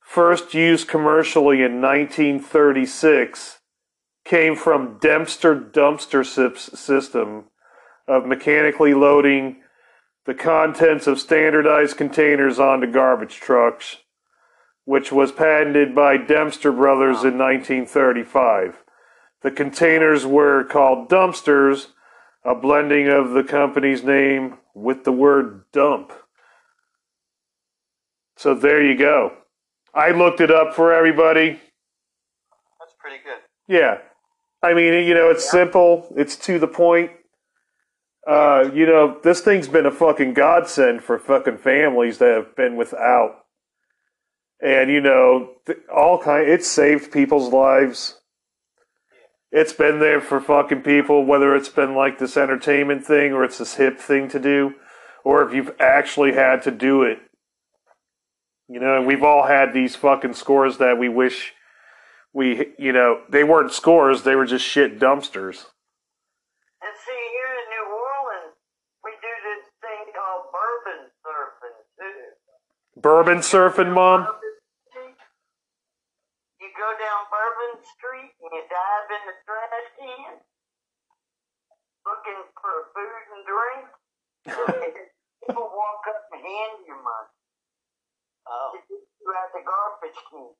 [0.02, 3.60] first used commercially in 1936,
[4.24, 7.46] came from Dempster Dumpster System
[8.08, 9.62] of mechanically loading
[10.26, 13.98] the contents of standardized containers onto garbage trucks,
[14.86, 18.84] which was patented by Dempster Brothers in 1935.
[19.42, 21.88] The containers were called dumpsters,
[22.44, 26.12] a blending of the company's name with the word dump.
[28.38, 29.34] So there you go.
[29.94, 31.60] I looked it up for everybody.
[32.80, 33.40] That's pretty good.
[33.68, 34.00] Yeah.
[34.62, 37.12] I mean, you know, it's simple, it's to the point.
[38.28, 42.76] Uh, you know, this thing's been a fucking godsend for fucking families that have been
[42.76, 43.46] without.
[44.62, 45.52] And you know,
[45.94, 48.20] all kind it's saved people's lives.
[49.56, 53.58] It's been there for fucking people, whether it's been like this entertainment thing or it's
[53.58, 54.74] this hip thing to do,
[55.24, 57.20] or if you've actually had to do it.
[58.68, 61.54] You know, and we've all had these fucking scores that we wish
[62.34, 65.72] we, you know, they weren't scores, they were just shit dumpsters.
[66.84, 68.60] And see, here in New Orleans,
[69.06, 73.00] we do this thing called bourbon surfing too.
[73.00, 74.28] Bourbon surfing, mom?
[74.28, 74.60] Bourbon
[74.92, 75.16] Street.
[76.60, 80.36] You go down Bourbon Street and you dive in the trash can,
[82.04, 83.86] looking for food and drink.
[85.48, 87.32] People walk up and hand you money.
[88.46, 88.78] Oh.
[88.78, 90.54] to get you out the garbage can.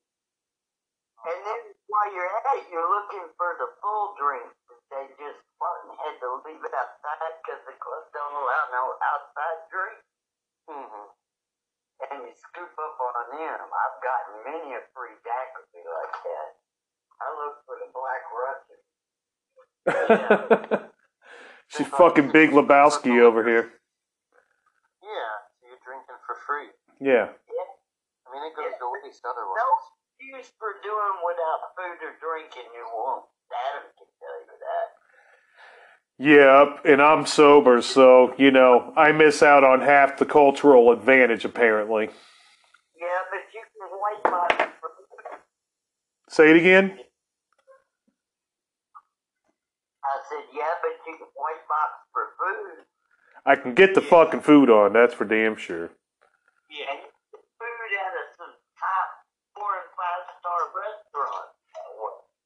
[1.26, 5.38] And then while you're at it, you're looking for the full drink that they just
[5.58, 9.98] fucking had to leave it outside because the club don't allow no outside drink.
[10.66, 11.06] Mm-hmm.
[12.10, 13.66] And you scoop up on them.
[13.70, 16.55] I've gotten many a free daiquiri like that.
[17.20, 18.80] I look for the Black Russian.
[21.72, 23.72] She's fucking Big Lebowski over here.
[25.02, 26.70] Yeah, so you're drinking for free.
[27.00, 27.32] Yeah.
[27.32, 27.70] yeah.
[28.24, 29.58] I mean, it goes to waste No otherwise.
[29.58, 29.68] No
[30.16, 32.68] excuse for doing without food or drinking.
[32.74, 33.26] You won't.
[33.52, 34.88] Adam can tell you that.
[36.18, 41.44] Yep, and I'm sober, so, you know, I miss out on half the cultural advantage,
[41.44, 42.08] apparently.
[42.96, 44.90] Yeah, but you can white box for
[46.28, 46.98] Say it again?
[50.02, 52.84] I said, yeah, but you can white box for food.
[53.46, 55.90] I can get the fucking food on, that's for damn sure.
[56.68, 56.98] Yeah.
[57.30, 59.08] Food of some top
[59.54, 61.54] four and five star restaurants.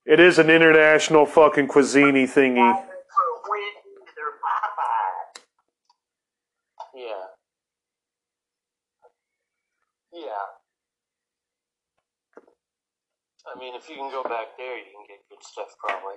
[0.04, 2.74] It is an international fucking cuisine thingy.
[2.74, 5.40] For Wendy's or Popeye.
[6.94, 7.24] Yeah.
[10.12, 10.46] Yeah.
[13.46, 16.16] I mean, if you can go back there, you can get good stuff probably.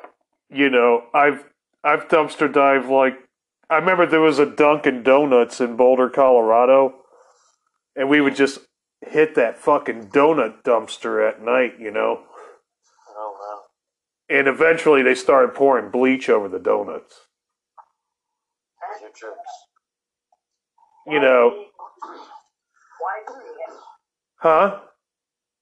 [0.50, 1.46] You know, I've
[1.86, 3.30] I've dumpster dived like
[3.74, 6.94] I remember there was a Dunkin' Donuts in Boulder, Colorado,
[7.96, 8.60] and we would just
[9.02, 12.22] hit that fucking donut dumpster at night, you know.
[13.18, 14.38] Oh, wow.
[14.38, 17.22] And eventually they started pouring bleach over the donuts.
[19.02, 19.40] Those jerks.
[21.08, 21.66] You know,
[23.00, 23.78] Why do you
[24.36, 24.82] huh?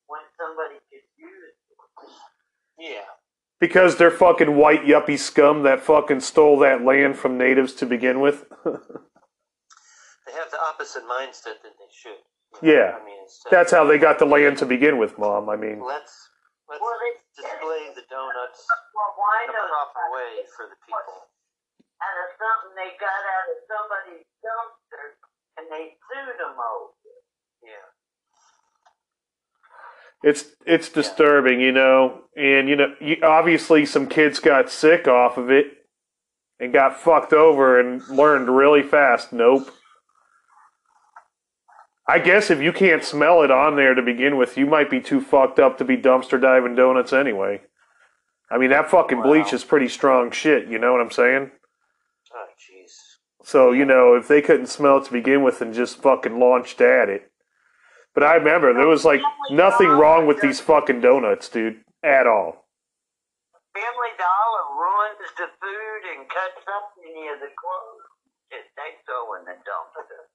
[0.07, 1.55] when somebody could use it?
[2.77, 3.07] Yeah.
[3.61, 8.21] Because they're fucking white yuppie scum that fucking stole that land from natives to begin
[8.21, 8.45] with.
[10.27, 12.21] They have the opposite mindset that they should.
[12.63, 12.95] Yeah.
[12.95, 15.49] I mean, instead That's how they got the land to begin with, Mom.
[15.49, 16.13] I mean, let's
[16.69, 16.95] let's Well,
[17.35, 18.63] display the donuts
[18.95, 19.67] Well, why in a not?
[19.69, 21.27] proper way for the people.
[22.01, 25.05] Out of something they got out of somebody's dumpster
[25.59, 26.95] and they sued them over.
[27.63, 27.85] Yeah.
[30.23, 32.21] It's it's disturbing, you know.
[32.35, 35.65] And you know, you, obviously some kids got sick off of it
[36.59, 39.33] and got fucked over and learned really fast.
[39.33, 39.69] Nope.
[42.07, 44.99] I guess if you can't smell it on there to begin with, you might be
[44.99, 47.61] too fucked up to be dumpster diving donuts anyway.
[48.49, 49.53] I mean, that fucking bleach Wow.
[49.53, 50.67] is pretty strong shit.
[50.67, 51.51] You know what I'm saying?
[52.33, 52.91] Oh, jeez.
[53.43, 56.81] So, you know, if they couldn't smell it to begin with and just fucking launched
[56.81, 57.30] at it.
[58.13, 62.65] But I remember there was like nothing wrong with these fucking donuts, dude, at all.
[63.73, 68.11] Family Dollar ruins the food and cuts up any of the clothes
[68.51, 70.27] that they throw in the dumpster.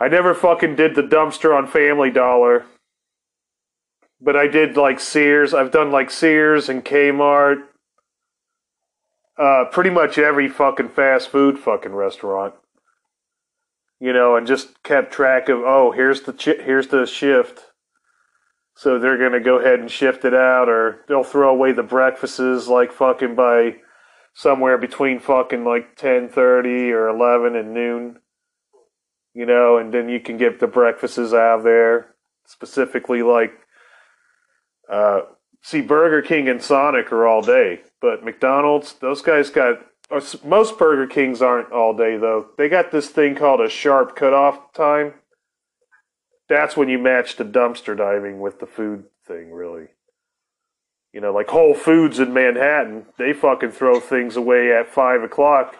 [0.00, 2.64] I never fucking did the dumpster on Family Dollar.
[4.20, 5.52] But I did like Sears.
[5.52, 7.64] I've done like Sears and Kmart.
[9.38, 12.54] Uh, pretty much every fucking fast food fucking restaurant.
[14.02, 17.66] You know, and just kept track of, oh, here's the chi- here's the shift.
[18.74, 22.66] So they're gonna go ahead and shift it out, or they'll throw away the breakfasts
[22.66, 23.76] like fucking by
[24.34, 28.18] somewhere between fucking like ten thirty or eleven and noon
[29.34, 32.14] you know, and then you can get the breakfasts out of there.
[32.44, 33.52] Specifically, like,
[34.90, 35.20] uh,
[35.62, 39.76] see, Burger King and Sonic are all day, but McDonald's, those guys got.
[40.12, 42.48] Uh, s- most Burger Kings aren't all day though.
[42.58, 45.14] They got this thing called a sharp cutoff time.
[46.48, 49.88] That's when you match the dumpster diving with the food thing, really.
[51.12, 55.76] You know, like Whole Foods in Manhattan, they fucking throw things away at five o'clock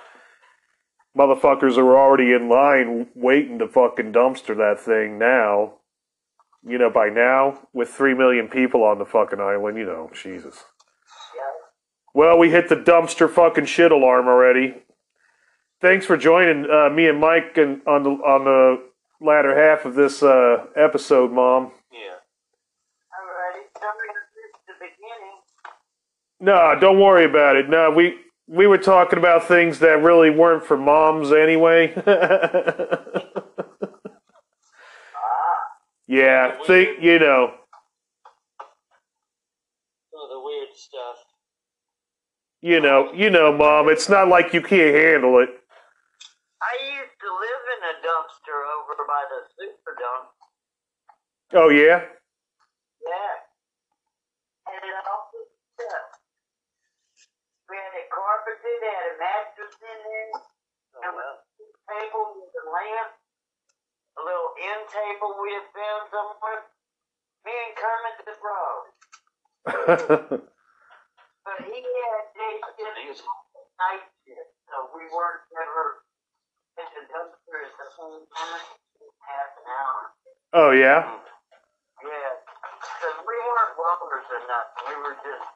[1.17, 5.75] motherfuckers are already in line waiting to fucking dumpster that thing now.
[6.65, 10.65] You know, by now, with three million people on the fucking island, you know, Jesus.
[12.15, 14.75] Well, we hit the dumpster fucking shit alarm already.
[15.81, 18.83] Thanks for joining uh, me and Mike and on the on the
[19.21, 21.73] latter half of this uh, episode, Mom.
[21.91, 22.17] Yeah.
[23.19, 25.41] Alrighty, somebody missed the beginning.
[26.39, 27.69] No, don't worry about it.
[27.71, 31.95] No, we we were talking about things that really weren't for moms anyway.
[36.07, 37.55] yeah, think you know.
[40.13, 41.22] Some of the weird stuff.
[42.63, 43.89] You know, you know, mom.
[43.91, 45.51] It's not like you can't handle it.
[46.63, 50.31] I used to live in a dumpster over by the Superdome.
[51.59, 52.07] Oh yeah,
[53.03, 53.35] Yeah.
[54.71, 56.23] And it all was stuff.
[57.69, 60.31] We had it carpeted, had a mattress in there,
[61.03, 61.43] Oh, wow.
[61.43, 63.11] a table with a lamp,
[64.17, 66.63] a little end table we had found somewhere.
[67.43, 68.87] Me and Kermit the Frog.
[71.43, 73.27] But he had day shift, Amazing.
[73.83, 76.07] night shift, so we weren't ever
[76.79, 78.65] in the dumpster at the same time.
[79.23, 80.01] Half an hour.
[80.55, 81.03] oh yeah.
[82.03, 82.33] Yeah,
[82.83, 84.83] because we weren't robbers or nothing.
[84.91, 85.47] We were just,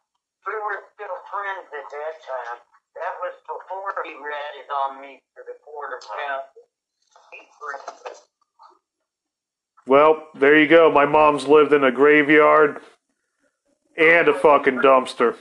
[0.46, 2.58] we were still friends at that time.
[2.94, 6.46] That was before he ratted on me for the quarter pound.
[9.86, 10.90] Well, there you go.
[10.90, 12.80] My mom's lived in a graveyard
[13.96, 15.36] and a fucking dumpster.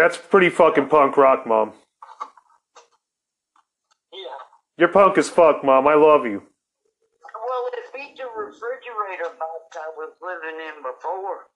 [0.00, 1.74] That's pretty fucking punk rock, mom.
[4.10, 4.18] Yeah.
[4.78, 5.86] You're punk as fuck, mom.
[5.86, 6.40] I love you.
[6.40, 11.48] Well, it beat the refrigerator box I was living in before.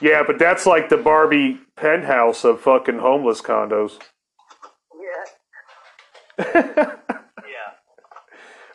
[0.00, 4.00] Yeah, but that's like the Barbie penthouse of fucking homeless condos.
[6.38, 6.84] Yeah.
[7.48, 7.72] Yeah.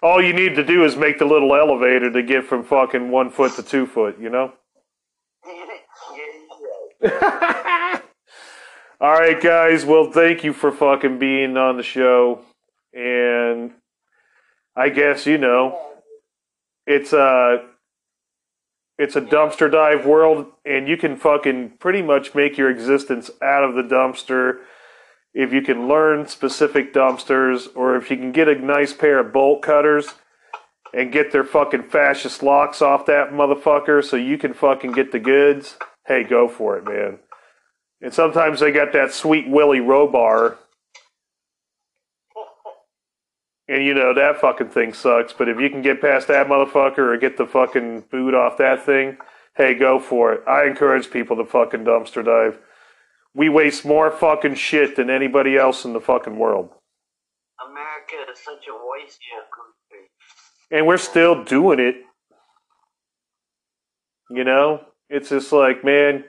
[0.02, 3.30] All you need to do is make the little elevator to get from fucking one
[3.30, 4.54] foot to two foot, you know?
[7.04, 7.50] yeah.
[9.04, 9.84] All right, guys.
[9.84, 12.40] Well, thank you for fucking being on the show.
[12.94, 13.74] And
[14.78, 15.78] I guess, you know,
[16.88, 17.66] it's a,
[18.98, 23.66] it's a dumpster dive world, and you can fucking pretty much make your existence out
[23.66, 24.60] of the dumpster
[25.34, 29.34] if you can learn specific dumpsters or if you can get a nice pair of
[29.34, 30.14] bolt cutters
[30.94, 35.20] and get their fucking fascist locks off that motherfucker so you can fucking get the
[35.20, 35.76] goods.
[36.08, 37.20] Hey, go for it, man.
[38.04, 40.58] And sometimes they got that sweet Willie Robar.
[43.70, 45.32] And you know, that fucking thing sucks.
[45.32, 48.86] But if you can get past that motherfucker or get the fucking boot off that
[48.86, 49.18] thing,
[49.56, 50.42] hey, go for it.
[50.46, 52.60] I encourage people to fucking dumpster dive.
[53.34, 56.72] We waste more fucking shit than anybody else in the fucking world.
[57.66, 60.10] America is such a wasteful country.
[60.72, 61.96] And we're still doing it.
[64.30, 64.82] You know?
[65.10, 66.26] It's just like, man,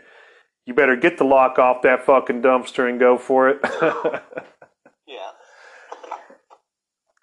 [0.67, 3.61] you better get the lock off that fucking dumpster and go for it.
[5.07, 5.31] Yeah.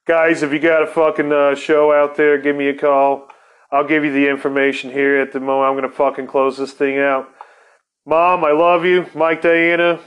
[0.08, 3.28] Guys, if you got a fucking uh, show out there, give me a call.
[3.72, 5.70] I'll give you the information here at the moment.
[5.70, 7.30] I'm going to fucking close this thing out.
[8.06, 9.08] Mom, I love you.
[9.16, 10.00] Mike, Diana,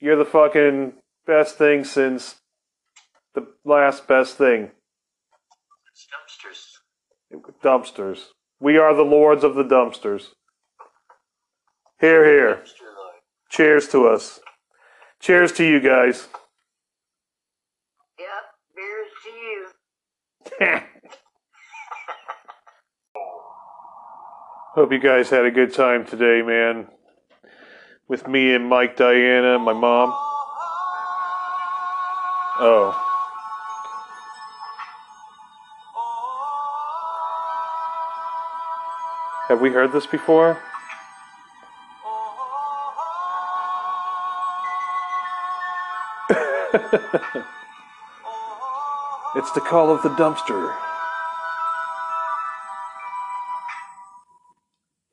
[0.00, 0.94] you're the fucking
[1.26, 2.36] best thing since
[3.34, 4.72] the last best thing.
[5.92, 7.62] It's dumpsters.
[7.62, 8.24] Dumpsters.
[8.60, 10.28] We are the lords of the dumpsters.
[12.02, 12.64] Here, here.
[13.48, 14.40] Cheers to us.
[15.20, 16.26] Cheers to you guys.
[18.18, 18.28] Yep.
[18.74, 19.30] Here's to
[20.66, 20.80] you.
[24.74, 26.88] Hope you guys had a good time today, man.
[28.08, 30.12] With me and Mike, Diana, and my mom.
[32.58, 33.00] Oh.
[39.46, 40.60] Have we heard this before?
[49.36, 50.74] it's the call of the dumpster.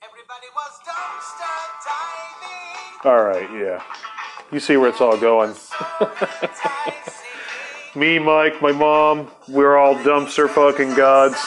[0.02, 3.12] Everybody was dumpster diving.
[3.12, 3.84] All right, yeah.
[4.54, 5.54] You see where it's all going.
[7.96, 11.46] Me, Mike, my mom, we're all dumpster fucking gods.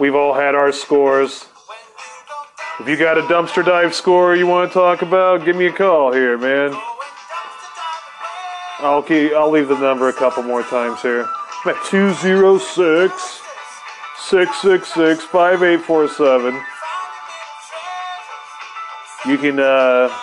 [0.00, 1.46] We've all had our scores.
[2.80, 5.72] If you got a dumpster dive score you want to talk about, give me a
[5.72, 6.74] call here, man.
[8.78, 11.26] Keep, I'll leave the number a couple more times here.
[11.64, 13.42] I'm at 206
[14.28, 16.54] 666 5847.
[19.26, 20.14] You can uh,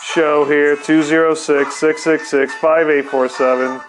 [0.03, 3.81] show here 206 666 5847.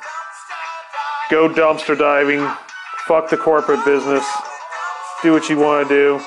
[1.30, 2.40] Go dumpster diving.
[3.06, 4.26] Fuck the corporate business.
[5.22, 6.22] Do what you want to do.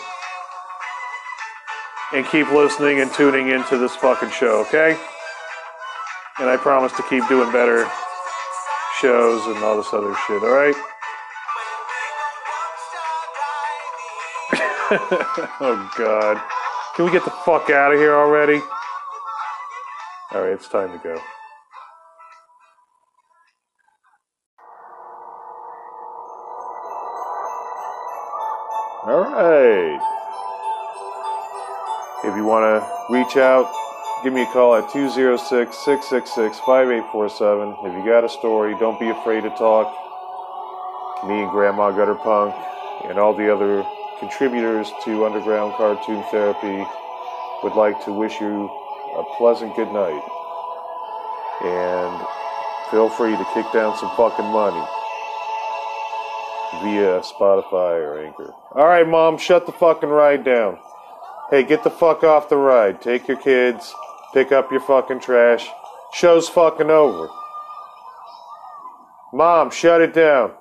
[2.13, 4.99] And keep listening and tuning into this fucking show, okay?
[6.39, 7.91] And I promise to keep doing better
[9.01, 10.77] shows and all this other shit, alright?
[14.91, 16.41] oh, God.
[16.97, 18.63] Can we get the fuck out of here already?
[20.33, 21.21] Alright, it's time to go.
[29.07, 30.01] Alright.
[32.25, 33.71] If you want to reach out,
[34.25, 37.77] give me a call at 206 666 5847.
[37.85, 39.93] If you got a story, don't be afraid to talk.
[41.29, 42.55] Me and Grandma Gutter Punk
[43.05, 43.85] and all the other
[44.19, 46.85] contributors to Underground Cartoon Therapy
[47.63, 48.69] would like to wish you
[49.17, 50.23] a pleasant good night.
[51.65, 52.27] And
[52.91, 54.87] feel free to kick down some fucking money
[56.83, 58.53] via Spotify or Anchor.
[58.73, 60.79] All right, Mom, shut the fucking ride down.
[61.51, 63.01] Hey, get the fuck off the ride.
[63.01, 63.93] Take your kids,
[64.35, 65.67] pick up your fucking trash.
[66.13, 67.29] Show's fucking over.
[69.33, 70.53] Mom, shut it down.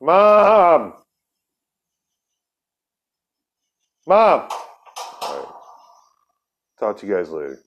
[0.00, 0.94] Mom!
[4.06, 4.48] Mom!
[6.80, 7.60] Talk to you guys later.